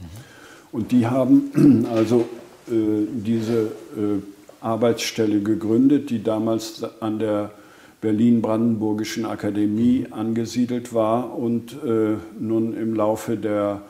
Und 0.72 0.92
die 0.94 1.08
haben 1.08 1.86
also 1.94 2.22
äh, 2.70 3.06
diese 3.12 3.64
äh, 3.64 4.22
Arbeitsstelle 4.62 5.42
gegründet, 5.42 6.10
die 6.10 6.24
damals 6.24 6.82
an 7.02 7.20
der 7.20 7.52
Berlin-Brandenburgischen 8.00 9.26
Akademie 9.26 10.08
angesiedelt 10.10 10.94
war 10.94 11.38
und 11.38 11.74
äh, 11.84 12.16
nun 12.40 12.74
im 12.78 12.94
Laufe 12.94 13.36
der 13.36 13.82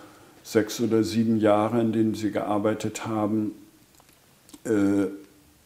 sechs 0.42 0.82
oder 0.82 1.04
sieben 1.04 1.38
Jahre, 1.38 1.80
in 1.80 1.92
denen 1.92 2.16
sie 2.16 2.32
gearbeitet 2.32 3.06
haben, 3.06 3.52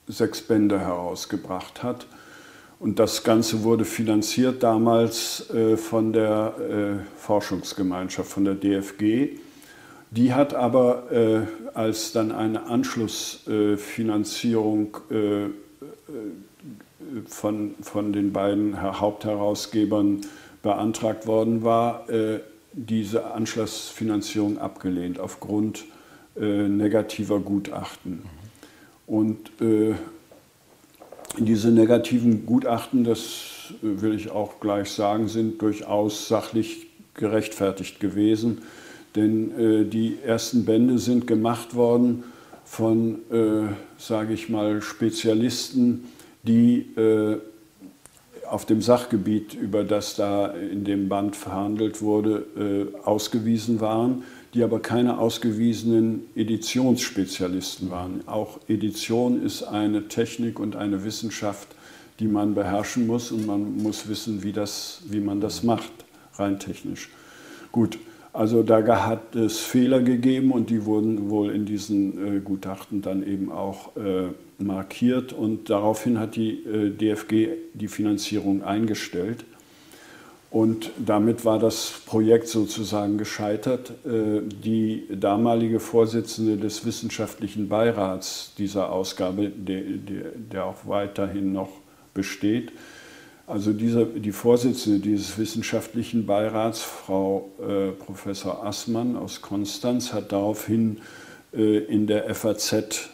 sechs 0.08 0.42
Bände 0.42 0.80
herausgebracht 0.80 1.84
hat. 1.84 2.08
Und 2.80 3.00
das 3.00 3.24
Ganze 3.24 3.64
wurde 3.64 3.86
finanziert 3.86 4.64
damals 4.64 5.52
von 5.78 6.14
der 6.14 7.06
Forschungsgemeinschaft, 7.16 8.30
von 8.30 8.46
der 8.46 8.56
DFG. 8.56 9.40
Die 10.12 10.34
hat 10.34 10.54
aber, 10.56 11.12
äh, 11.12 11.42
als 11.76 12.14
dann 12.14 12.32
eine 12.32 12.66
Anschlussfinanzierung 12.66 14.98
äh, 15.12 15.44
äh, 15.46 15.50
von, 17.28 17.76
von 17.82 18.12
den 18.12 18.34
beiden 18.34 18.82
Hauptherausgebern 18.82 20.22
beantragt 20.64 21.28
worden 21.28 21.64
war, 21.64 22.10
äh, 22.10 22.40
diese 22.74 23.32
Anschlussfinanzierung 23.32 24.58
abgelehnt 24.58 25.20
aufgrund 25.20 25.86
äh, 26.40 26.68
negativer 26.68 27.40
Gutachten. 27.40 28.24
Und 29.10 29.50
äh, 29.60 29.95
diese 31.39 31.72
negativen 31.72 32.45
Gutachten, 32.45 33.04
das 33.04 33.74
will 33.82 34.13
ich 34.13 34.30
auch 34.30 34.60
gleich 34.60 34.91
sagen, 34.91 35.28
sind 35.28 35.62
durchaus 35.62 36.28
sachlich 36.28 36.88
gerechtfertigt 37.15 38.00
gewesen. 38.00 38.60
Denn 39.15 39.52
äh, 39.60 39.86
die 39.86 40.19
ersten 40.24 40.63
Bände 40.63 41.00
sind 41.00 41.26
gemacht 41.26 41.74
worden 41.74 42.24
von, 42.65 43.15
äh, 43.32 43.74
sage 43.98 44.34
ich 44.34 44.48
mal, 44.48 44.84
Spezialisten, 44.84 46.04
die 46.43 46.86
äh, 46.95 47.38
auf 48.48 48.65
dem 48.65 48.84
Sachgebiet, 48.84 49.56
über 49.56 49.84
das 49.84 50.15
da 50.17 50.48
in 50.48 50.84
dem 50.84 51.10
Band 51.10 51.36
verhandelt 51.36 52.04
wurde, 52.04 52.91
äh, 52.95 53.06
ausgewiesen 53.06 53.82
waren, 53.82 54.24
die 54.54 54.64
aber 54.64 54.80
keine 54.80 55.20
ausgewiesenen 55.20 56.24
Editionsspezialisten 56.36 57.92
waren. 57.92 58.28
Auch 58.28 58.60
Edition 58.68 59.44
ist 59.44 59.64
eine 59.64 60.08
Technik 60.08 60.60
und 60.60 60.76
eine 60.76 61.04
Wissenschaft, 61.04 61.68
die 62.20 62.28
man 62.28 62.56
beherrschen 62.56 63.08
muss 63.08 63.32
und 63.32 63.46
man 63.46 63.78
muss 63.78 64.08
wissen, 64.10 64.44
wie, 64.44 64.52
das, 64.52 65.02
wie 65.08 65.20
man 65.20 65.40
das 65.40 65.64
macht, 65.64 65.92
rein 66.36 66.60
technisch. 66.60 67.10
Gut, 67.72 68.00
also 68.34 68.64
da 68.64 69.06
hat 69.06 69.36
es 69.36 69.60
Fehler 69.60 70.02
gegeben 70.02 70.52
und 70.52 70.70
die 70.70 70.86
wurden 70.86 71.30
wohl 71.30 71.52
in 71.52 71.66
diesen 71.66 72.38
äh, 72.38 72.40
Gutachten 72.40 73.02
dann 73.02 73.26
eben 73.26 73.52
auch 73.52 73.96
äh, 73.96 74.28
markiert 74.60 75.34
und 75.34 75.70
daraufhin 75.70 76.20
hat 76.20 76.36
die 76.36 76.64
äh, 76.64 76.90
DFG 76.92 77.50
die 77.74 77.88
Finanzierung 77.88 78.64
eingestellt. 78.64 79.46
Und 80.52 80.90
damit 80.98 81.46
war 81.46 81.60
das 81.60 81.94
Projekt 82.06 82.48
sozusagen 82.48 83.18
gescheitert. 83.20 83.92
Äh, 84.06 84.42
die 84.42 85.08
damalige 85.12 85.80
Vorsitzende 85.80 86.58
des 86.58 86.86
wissenschaftlichen 86.86 87.70
Beirats 87.70 88.54
dieser 88.58 88.92
Ausgabe, 88.92 89.50
der, 89.50 90.66
auch 90.66 90.86
weiterhin 90.86 91.54
noch 91.54 91.70
besteht, 92.14 92.72
also 93.46 93.74
diese, 93.74 94.06
die 94.06 94.32
Vorsitzende 94.32 95.00
dieses 95.00 95.38
wissenschaftlichen 95.40 96.28
Beirats, 96.28 96.82
Frau 96.82 97.50
äh, 97.60 97.92
Professor 97.92 98.64
Assmann 98.64 99.16
aus 99.16 99.42
Konstanz, 99.42 100.14
hat 100.14 100.32
daraufhin 100.32 101.00
äh, 101.52 101.80
in 101.80 102.06
der 102.06 102.34
FAZ 102.36 103.10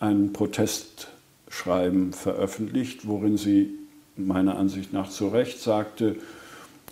ein 0.00 0.32
Protestschreiben 0.32 2.14
veröffentlicht, 2.14 3.06
worin 3.06 3.36
sie 3.36 3.74
meiner 4.16 4.56
Ansicht 4.56 4.94
nach 4.94 5.10
zu 5.10 5.28
Recht 5.28 5.60
sagte, 5.60 6.16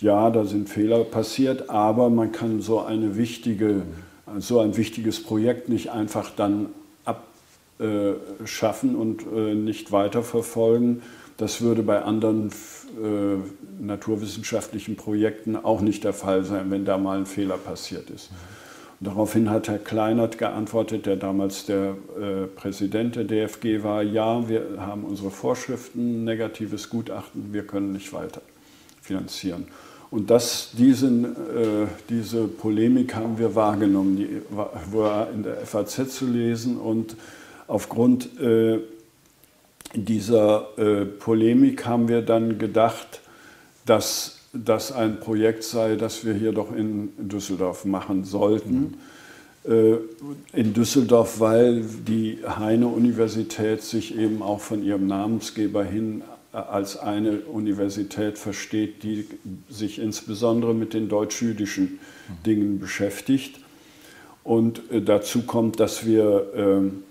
ja, 0.02 0.30
da 0.30 0.44
sind 0.44 0.68
Fehler 0.68 1.04
passiert, 1.04 1.70
aber 1.70 2.10
man 2.10 2.32
kann 2.32 2.60
so, 2.60 2.80
eine 2.80 3.16
wichtige, 3.16 3.82
so 4.38 4.60
ein 4.60 4.76
wichtiges 4.76 5.22
Projekt 5.22 5.68
nicht 5.68 5.90
einfach 5.90 6.30
dann 6.34 6.70
abschaffen 7.04 8.96
und 8.96 9.22
äh, 9.34 9.54
nicht 9.54 9.92
weiterverfolgen 9.92 11.02
das 11.40 11.62
würde 11.62 11.82
bei 11.82 12.02
anderen 12.02 12.50
äh, 13.02 13.82
naturwissenschaftlichen 13.82 14.96
Projekten 14.96 15.56
auch 15.56 15.80
nicht 15.80 16.04
der 16.04 16.12
Fall 16.12 16.44
sein, 16.44 16.70
wenn 16.70 16.84
da 16.84 16.98
mal 16.98 17.16
ein 17.16 17.24
Fehler 17.24 17.56
passiert 17.56 18.10
ist. 18.10 18.30
Und 19.00 19.06
daraufhin 19.06 19.48
hat 19.48 19.68
Herr 19.68 19.78
Kleinert 19.78 20.36
geantwortet, 20.36 21.06
der 21.06 21.16
damals 21.16 21.64
der 21.64 21.96
äh, 22.20 22.46
Präsident 22.46 23.16
der 23.16 23.24
DFG 23.24 23.82
war, 23.82 24.02
ja, 24.02 24.46
wir 24.50 24.66
haben 24.80 25.04
unsere 25.04 25.30
Vorschriften, 25.30 26.24
negatives 26.24 26.90
Gutachten, 26.90 27.54
wir 27.54 27.66
können 27.66 27.92
nicht 27.92 28.12
weiter 28.12 28.42
finanzieren. 29.00 29.66
Und 30.11 30.31
das, 30.31 30.70
diesen, 30.73 31.25
äh, 31.25 31.87
diese 32.09 32.49
Polemik 32.49 33.14
haben 33.14 33.38
wir 33.38 33.55
wahrgenommen, 33.55 34.16
die 34.16 34.42
war 34.92 35.31
in 35.31 35.44
der 35.44 35.59
FAZ 35.64 36.16
zu 36.16 36.27
lesen 36.27 36.79
und 36.79 37.16
aufgrund 37.68 38.40
äh, 38.40 38.81
dieser 39.94 40.66
äh, 40.77 41.05
Polemik 41.05 41.87
haben 41.87 42.09
wir 42.09 42.23
dann 42.23 42.59
gedacht, 42.59 43.20
dass 43.87 44.38
das 44.53 44.90
ein 44.90 45.20
Projekt 45.20 45.62
sei, 45.62 45.94
das 45.94 46.25
wir 46.25 46.35
hier 46.35 46.53
doch 46.53 46.75
in 46.75 47.11
Düsseldorf 47.16 47.85
machen 47.85 48.25
sollten. 48.25 48.96
Mhm. 49.64 49.73
Äh, 49.73 49.96
in 50.53 50.73
Düsseldorf, 50.73 51.38
weil 51.38 51.83
die 51.83 52.38
Heine-Universität 52.46 53.83
sich 53.83 54.16
eben 54.18 54.42
auch 54.42 54.61
von 54.61 54.83
ihrem 54.83 55.07
Namensgeber 55.07 55.85
hin 55.85 56.23
als 56.52 56.98
eine 56.98 57.40
Universität 57.40 58.38
versteht, 58.38 59.02
die 59.02 59.26
sich 59.68 59.98
insbesondere 59.98 60.74
mit 60.74 60.94
den 60.94 61.08
deutsch-jüdischen. 61.08 61.98
Dingen 62.46 62.78
beschäftigt. 62.78 63.60
Und 64.44 64.90
äh, 64.90 65.02
dazu 65.02 65.42
kommt, 65.42 65.80
dass 65.80 66.06
wir 66.06 66.46
ähm, 66.54 67.02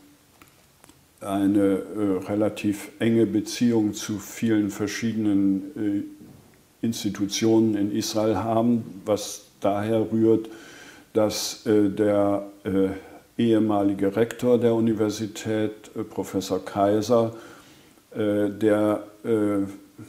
eine 1.22 1.60
äh, 1.60 2.26
relativ 2.28 2.90
enge 3.00 3.26
Beziehung 3.26 3.94
zu 3.94 4.20
vielen 4.20 4.70
verschiedenen 4.70 6.06
äh, 6.82 6.86
Institutionen 6.86 7.76
in 7.76 7.92
Israel 7.96 8.38
haben, 8.38 9.02
was 9.06 9.48
daher 9.60 10.08
rührt, 10.14 10.48
dass 11.12 11.64
der 11.66 12.46
ehemalige 13.38 14.16
Rektor 14.16 14.58
der 14.58 14.74
Universität, 14.74 15.72
Professor 16.10 16.64
Kaiser, 16.64 17.36
der 18.16 19.04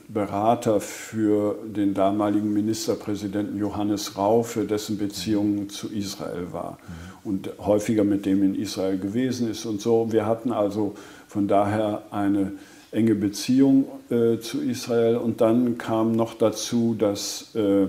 Berater 0.09 0.81
für 0.81 1.59
den 1.65 1.95
damaligen 1.95 2.53
Ministerpräsidenten 2.53 3.59
Johannes 3.59 4.17
Rau, 4.17 4.43
für 4.43 4.65
dessen 4.65 4.99
Beziehungen 4.99 5.69
zu 5.69 5.89
Israel 5.89 6.53
war 6.53 6.79
und 7.25 7.51
häufiger 7.59 8.05
mit 8.05 8.25
dem 8.27 8.43
in 8.43 8.55
Israel 8.55 8.99
gewesen 8.99 9.51
ist 9.51 9.67
und 9.67 9.81
so. 9.81 10.13
Wir 10.13 10.27
hatten 10.27 10.53
also 10.53 10.95
von 11.27 11.49
daher 11.49 12.05
eine 12.11 12.53
enge 12.93 13.15
Beziehung 13.15 13.87
äh, 14.11 14.39
zu 14.39 14.61
Israel 14.61 15.17
und 15.17 15.41
dann 15.41 15.79
kam 15.79 16.13
noch 16.13 16.35
dazu, 16.35 16.95
dass 16.99 17.55
äh, 17.55 17.87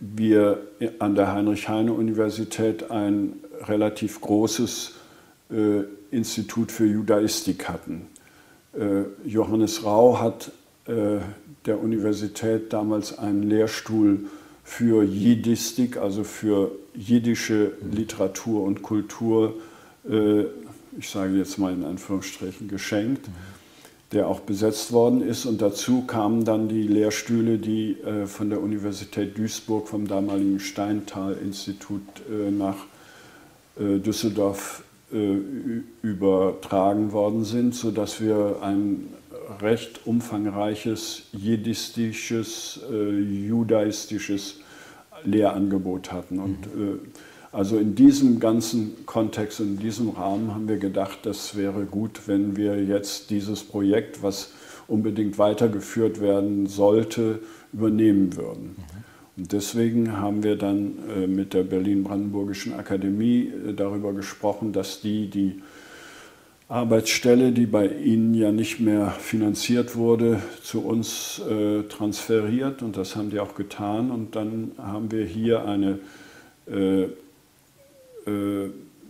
wir 0.00 0.58
an 0.98 1.14
der 1.14 1.32
Heinrich-Heine-Universität 1.32 2.90
ein 2.90 3.34
relativ 3.62 4.20
großes 4.20 4.94
äh, 5.50 5.82
Institut 6.10 6.72
für 6.72 6.86
Judaistik 6.86 7.68
hatten. 7.68 8.06
Äh, 8.72 9.02
Johannes 9.24 9.84
Rau 9.84 10.20
hat 10.20 10.52
äh, 10.86 11.18
der 11.66 11.80
Universität 11.82 12.72
damals 12.72 13.18
einen 13.18 13.42
Lehrstuhl 13.42 14.26
für 14.64 15.02
Jiddistik, 15.02 15.96
also 15.96 16.24
für 16.24 16.70
jiddische 16.94 17.72
Literatur 17.90 18.62
und 18.62 18.82
Kultur, 18.82 19.54
äh, 20.08 20.42
ich 20.98 21.08
sage 21.08 21.36
jetzt 21.36 21.58
mal 21.58 21.72
in 21.72 21.84
Anführungsstrichen, 21.84 22.68
geschenkt, 22.68 23.28
der 24.12 24.28
auch 24.28 24.40
besetzt 24.40 24.92
worden 24.92 25.22
ist. 25.22 25.46
Und 25.46 25.62
dazu 25.62 26.02
kamen 26.02 26.44
dann 26.44 26.68
die 26.68 26.82
Lehrstühle, 26.82 27.58
die 27.58 27.96
von 28.26 28.50
der 28.50 28.60
Universität 28.60 29.38
Duisburg, 29.38 29.86
vom 29.86 30.08
damaligen 30.08 30.58
Steintal-Institut 30.58 32.02
nach 32.50 32.74
Düsseldorf 33.78 34.82
übertragen 36.02 37.12
worden 37.12 37.44
sind, 37.44 37.74
sodass 37.74 38.20
wir 38.20 38.58
ein 38.62 39.08
recht 39.60 40.06
umfangreiches 40.06 41.22
jiddistisches, 41.32 42.80
äh, 42.90 43.10
judaistisches 43.18 44.60
Lehrangebot 45.24 46.12
hatten. 46.12 46.38
Und 46.38 46.74
mhm. 46.74 46.82
äh, 46.82 46.98
also 47.52 47.78
in 47.78 47.96
diesem 47.96 48.38
ganzen 48.38 49.04
Kontext, 49.06 49.58
in 49.58 49.78
diesem 49.78 50.10
Rahmen 50.10 50.54
haben 50.54 50.68
wir 50.68 50.76
gedacht, 50.76 51.20
das 51.24 51.56
wäre 51.56 51.84
gut, 51.84 52.22
wenn 52.26 52.56
wir 52.56 52.82
jetzt 52.82 53.30
dieses 53.30 53.64
Projekt, 53.64 54.22
was 54.22 54.52
unbedingt 54.86 55.38
weitergeführt 55.38 56.20
werden 56.20 56.66
sollte, 56.66 57.40
übernehmen 57.72 58.36
würden. 58.36 58.76
Mhm. 58.76 59.00
Und 59.36 59.52
deswegen 59.52 60.18
haben 60.18 60.42
wir 60.42 60.56
dann 60.56 60.94
äh, 61.16 61.26
mit 61.26 61.54
der 61.54 61.62
Berlin-Brandenburgischen 61.62 62.74
Akademie 62.74 63.48
äh, 63.48 63.72
darüber 63.72 64.12
gesprochen, 64.12 64.72
dass 64.72 65.00
die 65.00 65.28
die 65.28 65.62
Arbeitsstelle, 66.68 67.52
die 67.52 67.66
bei 67.66 67.88
Ihnen 67.88 68.34
ja 68.34 68.52
nicht 68.52 68.78
mehr 68.78 69.10
finanziert 69.10 69.96
wurde, 69.96 70.40
zu 70.62 70.84
uns 70.84 71.40
äh, 71.40 71.82
transferiert 71.84 72.82
und 72.82 72.96
das 72.96 73.16
haben 73.16 73.30
die 73.30 73.40
auch 73.40 73.54
getan. 73.54 74.10
Und 74.10 74.36
dann 74.36 74.72
haben 74.78 75.10
wir 75.10 75.24
hier 75.24 75.64
eine 75.64 75.98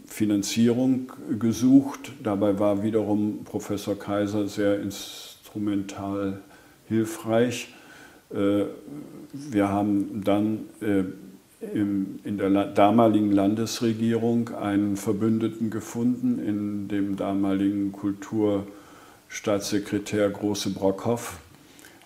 Finanzierung 0.06 1.12
gesucht. 1.38 2.12
Dabei 2.22 2.58
war 2.58 2.82
wiederum 2.82 3.44
Professor 3.44 3.98
Kaiser 3.98 4.46
sehr 4.46 4.80
instrumental 4.80 6.40
hilfreich. 6.88 7.68
Äh, 8.32 8.64
wir 9.32 9.68
haben 9.68 10.24
dann 10.24 10.66
äh, 10.80 11.04
in 11.74 12.38
der 12.38 12.48
damaligen 12.68 13.32
Landesregierung 13.32 14.54
einen 14.54 14.96
Verbündeten 14.96 15.68
gefunden, 15.68 16.38
in 16.38 16.88
dem 16.88 17.16
damaligen 17.16 17.92
Kulturstaatssekretär 17.92 20.30
Große 20.30 20.70
Brockhoff, 20.70 21.40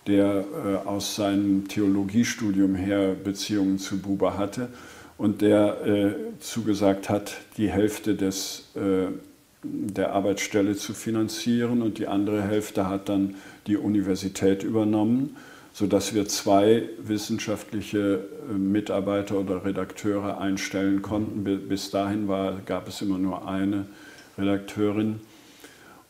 der 0.08 0.42
äh, 0.42 0.74
aus 0.88 1.14
seinem 1.14 1.68
Theologiestudium 1.68 2.74
her 2.74 3.14
Beziehungen 3.14 3.78
zu 3.78 3.98
Buber 3.98 4.36
hatte 4.36 4.70
und 5.18 5.40
der 5.40 5.76
zugesagt 6.40 7.08
hat, 7.08 7.36
die 7.56 7.70
Hälfte 7.70 8.16
des, 8.16 8.72
der 9.62 10.12
Arbeitsstelle 10.12 10.74
zu 10.74 10.92
finanzieren 10.92 11.82
und 11.82 11.98
die 11.98 12.08
andere 12.08 12.42
Hälfte 12.42 12.88
hat 12.88 13.08
dann 13.08 13.36
die 13.68 13.76
Universität 13.76 14.64
übernommen 14.64 15.36
sodass 15.74 16.14
wir 16.14 16.26
zwei 16.28 16.88
wissenschaftliche 16.98 18.28
äh, 18.48 18.52
Mitarbeiter 18.56 19.40
oder 19.40 19.64
Redakteure 19.64 20.38
einstellen 20.38 21.02
konnten. 21.02 21.42
Bis 21.68 21.90
dahin 21.90 22.28
war, 22.28 22.60
gab 22.64 22.88
es 22.88 23.02
immer 23.02 23.18
nur 23.18 23.46
eine 23.48 23.86
Redakteurin. 24.38 25.20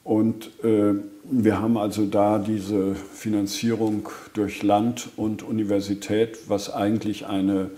Und 0.05 0.49
äh, 0.63 0.93
wir 1.25 1.63
haben 1.63 1.79
also 1.79 2.05
da 2.05 2.39
diese 2.39 2.95
Finanzierung 2.95 4.11
durch 4.35 4.63
Land 4.63 5.09
und 5.17 5.43
Universität, 5.43 6.41
was 6.49 6.71
eigentlich 6.71 7.27
eine 7.27 7.71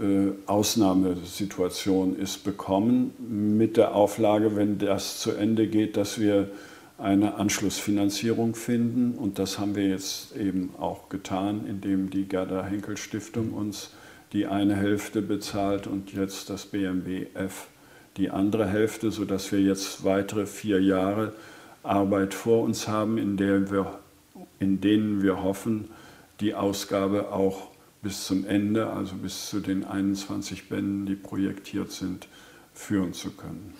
äh, 0.00 0.30
Ausnahmesituation 0.46 2.16
ist, 2.16 2.44
bekommen, 2.44 3.56
mit 3.58 3.76
der 3.76 3.96
Auflage, 3.96 4.54
wenn 4.54 4.78
das 4.78 5.18
zu 5.18 5.32
Ende 5.32 5.66
geht, 5.66 5.96
dass 5.96 6.20
wir 6.20 6.48
eine 6.98 7.36
Anschlussfinanzierung 7.36 8.54
finden. 8.54 9.16
Und 9.16 9.38
das 9.38 9.58
haben 9.58 9.74
wir 9.74 9.88
jetzt 9.88 10.36
eben 10.36 10.74
auch 10.78 11.08
getan, 11.08 11.64
indem 11.66 12.10
die 12.10 12.24
Gerda 12.24 12.64
Henkel 12.64 12.96
Stiftung 12.96 13.52
uns 13.52 13.92
die 14.32 14.46
eine 14.46 14.76
Hälfte 14.76 15.22
bezahlt 15.22 15.86
und 15.86 16.12
jetzt 16.12 16.50
das 16.50 16.66
BMBF 16.66 17.68
die 18.18 18.30
andere 18.30 18.66
Hälfte, 18.66 19.10
sodass 19.10 19.52
wir 19.52 19.60
jetzt 19.60 20.04
weitere 20.04 20.46
vier 20.46 20.82
Jahre 20.82 21.32
Arbeit 21.82 22.34
vor 22.34 22.64
uns 22.64 22.88
haben, 22.88 23.16
in, 23.16 23.36
der 23.36 23.70
wir, 23.70 24.00
in 24.58 24.80
denen 24.80 25.22
wir 25.22 25.42
hoffen, 25.42 25.88
die 26.40 26.54
Ausgabe 26.54 27.32
auch 27.32 27.70
bis 28.02 28.26
zum 28.26 28.44
Ende, 28.44 28.88
also 28.88 29.14
bis 29.14 29.48
zu 29.48 29.60
den 29.60 29.84
21 29.84 30.68
Bänden, 30.68 31.06
die 31.06 31.14
projektiert 31.14 31.90
sind, 31.92 32.28
führen 32.74 33.12
zu 33.12 33.30
können. 33.30 33.74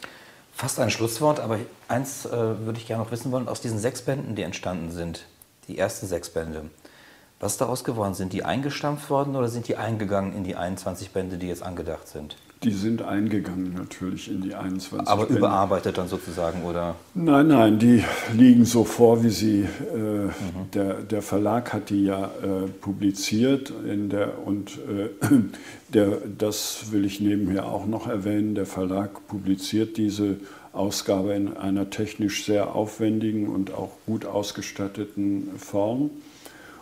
Fast 0.59 0.81
ein 0.81 0.91
Schlusswort, 0.91 1.39
aber 1.39 1.61
eins 1.87 2.27
äh, 2.27 2.33
würde 2.33 2.81
ich 2.81 2.89
gerne 2.89 3.05
noch 3.05 3.13
wissen 3.13 3.31
wollen. 3.31 3.47
Aus 3.47 3.61
diesen 3.61 3.79
sechs 3.79 4.03
Bänden, 4.03 4.35
die 4.35 4.43
entstanden 4.43 4.91
sind, 4.91 5.25
die 5.69 5.79
ersten 5.79 6.09
sechs 6.09 6.31
Bände, 6.31 6.69
was 7.39 7.59
daraus 7.59 7.85
geworden? 7.85 8.15
Sind 8.15 8.33
die 8.33 8.43
eingestampft 8.43 9.09
worden 9.09 9.37
oder 9.37 9.47
sind 9.47 9.69
die 9.69 9.77
eingegangen 9.77 10.33
in 10.33 10.43
die 10.43 10.57
21 10.57 11.13
Bände, 11.13 11.39
die 11.39 11.47
jetzt 11.47 11.63
angedacht 11.63 12.09
sind? 12.09 12.37
Die 12.65 12.73
sind 12.73 13.03
eingegangen 13.03 13.75
natürlich 13.75 14.29
in 14.29 14.41
die 14.41 14.55
21. 14.55 15.07
Aber 15.07 15.27
Bände. 15.27 15.39
überarbeitet 15.39 15.97
dann 15.97 16.09
sozusagen, 16.09 16.65
oder? 16.65 16.97
Nein, 17.15 17.49
nein, 17.49 17.79
die 17.79 18.03
liegen 18.37 18.65
so 18.65 18.83
vor, 18.83 19.23
wie 19.23 19.31
sie. 19.31 19.61
Äh, 19.61 19.97
mhm. 19.97 20.33
der, 20.75 20.95
der 20.95 21.23
Verlag 21.23 21.73
hat 21.73 21.91
die 21.91 22.05
ja 22.05 22.25
äh, 22.25 22.67
publiziert 22.81 23.73
in 23.89 24.09
der, 24.09 24.45
und 24.45 24.79
äh, 24.89 25.09
der, 25.95 26.19
das 26.37 26.91
will 26.91 27.05
ich 27.05 27.21
nebenher 27.21 27.67
auch 27.67 27.87
noch 27.87 28.09
erwähnen. 28.09 28.57
Der 28.57 28.67
Verlag 28.67 29.29
publiziert 29.29 29.97
diese 29.97 30.39
Ausgabe 30.73 31.35
in 31.35 31.57
einer 31.57 31.91
technisch 31.91 32.45
sehr 32.45 32.75
aufwendigen 32.75 33.49
und 33.49 33.73
auch 33.73 33.93
gut 34.05 34.27
ausgestatteten 34.27 35.51
Form. 35.59 36.11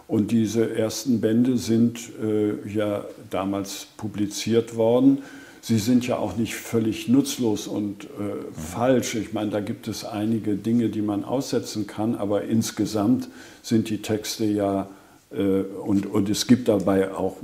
Und 0.09 0.31
diese 0.31 0.75
ersten 0.75 1.21
Bände 1.21 1.59
sind 1.59 1.99
äh, 2.23 2.67
ja 2.67 3.05
damals 3.29 3.89
publiziert 3.99 4.77
worden 4.77 5.19
sie 5.67 5.79
sind 5.79 6.07
ja 6.07 6.17
auch 6.17 6.37
nicht 6.37 6.55
völlig 6.55 7.09
nutzlos 7.09 7.67
und 7.67 8.05
äh, 8.05 8.09
falsch. 8.53 9.17
Ich 9.17 9.33
meine, 9.33 9.51
da 9.51 9.59
gibt 9.59 9.89
es 9.89 10.05
einige 10.05 10.55
Dinge, 10.55 10.91
die 10.91 11.03
man 11.03 11.25
aussetzen 11.25 11.89
kann, 11.89 12.15
aber 12.15 12.45
insgesamt 12.45 13.29
sind 13.63 13.91
die 13.91 14.01
Texte 14.01 14.45
ja, 14.45 14.89
äh, 15.33 15.63
und, 15.63 16.07
und 16.07 16.31
es 16.31 16.47
gibt 16.47 16.69
dabei 16.69 17.13
auch, 17.13 17.39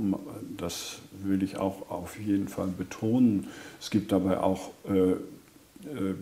das 0.55 0.99
will 1.21 1.43
ich 1.43 1.57
auch 1.57 1.89
auf 1.89 2.17
jeden 2.17 2.47
Fall 2.47 2.69
betonen, 2.77 3.47
es 3.81 3.89
gibt 3.89 4.13
dabei 4.13 4.39
auch 4.39 4.71
äh, 4.89 5.11
äh 5.11 5.17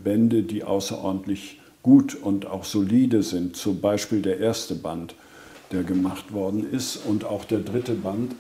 Bände, 0.03 0.41
die 0.41 0.63
außerordentlich 0.63 1.59
gut 1.84 2.15
und 2.15 2.47
auch 2.47 2.63
solide 2.63 3.21
sind. 3.21 3.55
Zum 3.55 3.80
Beispiel 3.80 4.23
der 4.23 4.39
erste 4.39 4.73
Band, 4.73 5.13
der 5.71 5.84
gemacht 5.84 6.34
worden 6.34 6.65
ist 6.71 6.97
und 7.05 7.26
auch 7.26 7.45
der 7.45 7.59
dritte 7.59 7.93
Band 7.93 8.34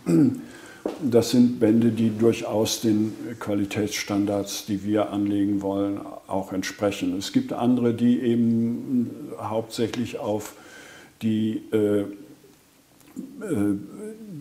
das 1.01 1.31
sind 1.31 1.59
Bände, 1.59 1.89
die 1.89 2.15
durchaus 2.17 2.81
den 2.81 3.13
Qualitätsstandards, 3.39 4.65
die 4.65 4.83
wir 4.83 5.11
anlegen 5.11 5.61
wollen, 5.61 5.99
auch 6.27 6.53
entsprechen. 6.53 7.17
Es 7.17 7.31
gibt 7.31 7.53
andere, 7.53 7.93
die 7.93 8.19
eben 8.19 9.11
hauptsächlich 9.39 10.19
auf 10.19 10.53
die, 11.21 11.61
äh, 11.71 12.01
äh 12.01 12.05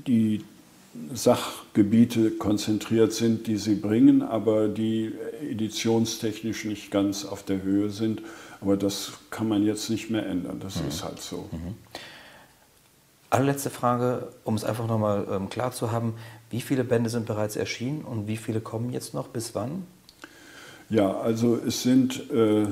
die 0.07 0.43
Sachgebiete 1.12 2.32
konzentriert 2.32 3.12
sind, 3.12 3.47
die 3.47 3.57
sie 3.57 3.74
bringen, 3.74 4.22
aber 4.22 4.68
die 4.68 5.12
editionstechnisch 5.49 6.64
nicht 6.64 6.91
ganz 6.91 7.24
auf 7.24 7.43
der 7.43 7.62
Höhe 7.62 7.91
sind. 7.91 8.22
Aber 8.61 8.76
das 8.76 9.12
kann 9.30 9.49
man 9.49 9.64
jetzt 9.64 9.88
nicht 9.91 10.11
mehr 10.11 10.26
ändern. 10.26 10.59
Das 10.61 10.80
mhm. 10.80 10.88
ist 10.88 11.05
halt 11.05 11.20
so. 11.20 11.49
Mhm. 11.53 11.74
Allerletzte 13.31 13.70
Frage, 13.70 14.28
um 14.45 14.57
es 14.57 14.64
einfach 14.64 14.89
nochmal 14.89 15.26
ähm, 15.31 15.49
klar 15.49 15.70
zu 15.70 15.93
haben. 15.93 16.14
Wie 16.51 16.61
viele 16.61 16.83
Bände 16.83 17.09
sind 17.11 17.26
bereits 17.26 17.55
erschienen 17.55 18.03
und 18.03 18.26
wie 18.26 18.37
viele 18.37 18.61
kommen 18.61 18.91
jetzt 18.91 19.14
noch? 19.14 19.28
Bis 19.28 19.55
wann? 19.55 19.87
Ja, 20.89 21.16
also 21.20 21.57
es 21.57 21.85
sind 21.85 22.28
äh, 22.33 22.66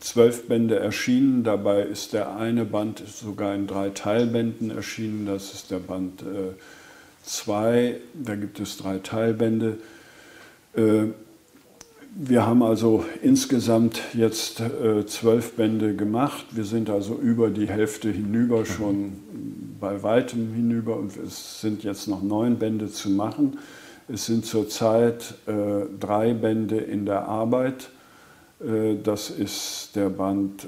zwölf 0.00 0.48
Bände 0.48 0.78
erschienen. 0.78 1.44
Dabei 1.44 1.82
ist 1.82 2.14
der 2.14 2.34
eine 2.36 2.64
Band 2.64 3.02
sogar 3.06 3.54
in 3.54 3.66
drei 3.66 3.90
Teilbänden 3.90 4.70
erschienen. 4.70 5.26
Das 5.26 5.52
ist 5.52 5.70
der 5.70 5.78
Band 5.78 6.24
2. 7.22 7.76
Äh, 7.76 7.94
da 8.14 8.34
gibt 8.36 8.58
es 8.60 8.78
drei 8.78 8.98
Teilbände. 8.98 9.76
Äh, 10.74 11.08
wir 12.14 12.46
haben 12.46 12.62
also 12.62 13.04
insgesamt 13.22 14.00
jetzt 14.14 14.60
äh, 14.60 15.06
zwölf 15.06 15.52
Bände 15.52 15.94
gemacht. 15.94 16.44
Wir 16.50 16.64
sind 16.64 16.90
also 16.90 17.14
über 17.14 17.50
die 17.50 17.68
Hälfte 17.68 18.10
hinüber, 18.10 18.66
schon 18.66 19.12
bei 19.80 20.02
weitem 20.02 20.52
hinüber 20.52 20.96
und 20.96 21.16
es 21.16 21.60
sind 21.60 21.84
jetzt 21.84 22.08
noch 22.08 22.22
neun 22.22 22.58
Bände 22.58 22.90
zu 22.90 23.10
machen. 23.10 23.58
Es 24.08 24.26
sind 24.26 24.44
zurzeit 24.44 25.34
äh, 25.46 25.86
drei 25.98 26.34
Bände 26.34 26.78
in 26.78 27.06
der 27.06 27.28
Arbeit. 27.28 27.90
Äh, 28.60 28.96
das 29.02 29.30
ist 29.30 29.90
der 29.94 30.10
Band 30.10 30.66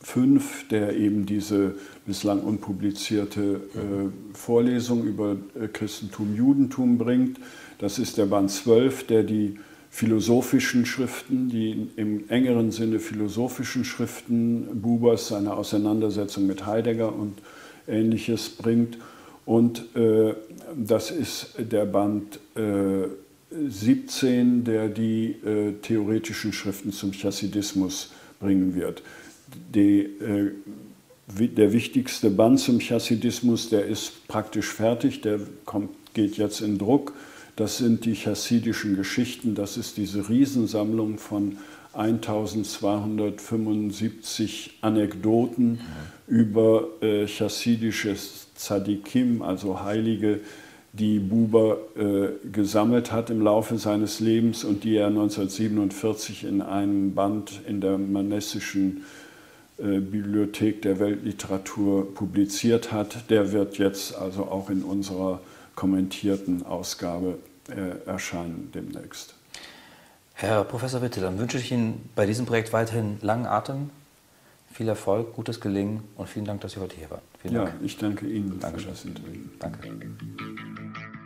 5, 0.00 0.62
äh, 0.62 0.68
der 0.70 0.96
eben 0.96 1.26
diese 1.26 1.74
bislang 2.06 2.40
unpublizierte 2.40 3.40
äh, 3.74 4.34
Vorlesung 4.34 5.04
über 5.04 5.36
Christentum, 5.72 6.34
Judentum 6.34 6.96
bringt. 6.96 7.38
Das 7.78 7.98
ist 7.98 8.18
der 8.18 8.26
Band 8.26 8.50
12, 8.50 9.06
der 9.06 9.22
die 9.22 9.58
philosophischen 9.90 10.84
Schriften, 10.84 11.48
die 11.48 11.88
im 11.96 12.28
engeren 12.28 12.70
Sinne 12.70 13.00
philosophischen 13.00 13.84
Schriften 13.84 14.80
Bubers, 14.80 15.28
seine 15.28 15.54
Auseinandersetzung 15.54 16.46
mit 16.46 16.66
Heidegger 16.66 17.14
und 17.14 17.38
ähnliches 17.86 18.50
bringt. 18.50 18.98
Und 19.46 19.96
äh, 19.96 20.34
das 20.76 21.10
ist 21.10 21.54
der 21.58 21.86
Band 21.86 22.38
äh, 22.54 23.08
17, 23.50 24.64
der 24.64 24.88
die 24.88 25.36
äh, 25.44 25.72
theoretischen 25.80 26.52
Schriften 26.52 26.92
zum 26.92 27.12
Chassidismus 27.12 28.10
bringen 28.40 28.74
wird. 28.74 29.02
Die, 29.74 30.00
äh, 30.00 30.50
der 31.28 31.72
wichtigste 31.72 32.30
Band 32.30 32.60
zum 32.60 32.78
Chassidismus, 32.78 33.70
der 33.70 33.86
ist 33.86 34.28
praktisch 34.28 34.66
fertig, 34.66 35.22
der 35.22 35.40
kommt, 35.64 35.90
geht 36.12 36.36
jetzt 36.36 36.60
in 36.60 36.76
Druck. 36.76 37.14
Das 37.58 37.76
sind 37.78 38.04
die 38.04 38.14
chassidischen 38.14 38.94
Geschichten, 38.94 39.56
das 39.56 39.76
ist 39.76 39.96
diese 39.96 40.28
Riesensammlung 40.28 41.18
von 41.18 41.56
1275 41.92 44.78
Anekdoten 44.80 45.72
mhm. 45.72 45.78
über 46.28 46.86
äh, 47.00 47.26
chassidische 47.26 48.14
Tzadikim, 48.14 49.42
also 49.42 49.82
Heilige, 49.82 50.38
die 50.92 51.18
Buber 51.18 51.78
äh, 51.96 52.28
gesammelt 52.48 53.10
hat 53.10 53.30
im 53.30 53.42
Laufe 53.42 53.76
seines 53.76 54.20
Lebens 54.20 54.62
und 54.62 54.84
die 54.84 54.94
er 54.94 55.08
1947 55.08 56.44
in 56.44 56.62
einem 56.62 57.16
Band 57.16 57.62
in 57.66 57.80
der 57.80 57.98
manessischen 57.98 59.02
äh, 59.78 59.98
Bibliothek 59.98 60.80
der 60.82 61.00
Weltliteratur 61.00 62.14
publiziert 62.14 62.92
hat. 62.92 63.28
Der 63.30 63.50
wird 63.50 63.78
jetzt 63.78 64.14
also 64.14 64.44
auch 64.44 64.70
in 64.70 64.84
unserer 64.84 65.40
kommentierten 65.74 66.64
Ausgabe 66.64 67.38
erscheinen 67.68 68.70
demnächst. 68.72 69.34
Herr 70.34 70.64
Professor 70.64 71.02
Witte, 71.02 71.20
dann 71.20 71.38
wünsche 71.38 71.58
ich 71.58 71.72
Ihnen 71.72 72.08
bei 72.14 72.24
diesem 72.24 72.46
Projekt 72.46 72.72
weiterhin 72.72 73.18
langen 73.22 73.46
Atem, 73.46 73.90
viel 74.72 74.88
Erfolg, 74.88 75.32
gutes 75.34 75.60
Gelingen 75.60 76.04
und 76.16 76.28
vielen 76.28 76.44
Dank, 76.44 76.60
dass 76.60 76.72
Sie 76.72 76.80
heute 76.80 76.96
hier 76.96 77.10
waren. 77.10 77.22
Vielen 77.42 77.54
ja, 77.54 77.68
ich 77.82 77.96
danke 77.96 78.26
Ihnen 78.26 78.60
Dankeschön. 78.60 78.94
für 78.94 78.94
das 78.94 79.04
Interview. 79.04 79.40
Danke. 79.58 81.17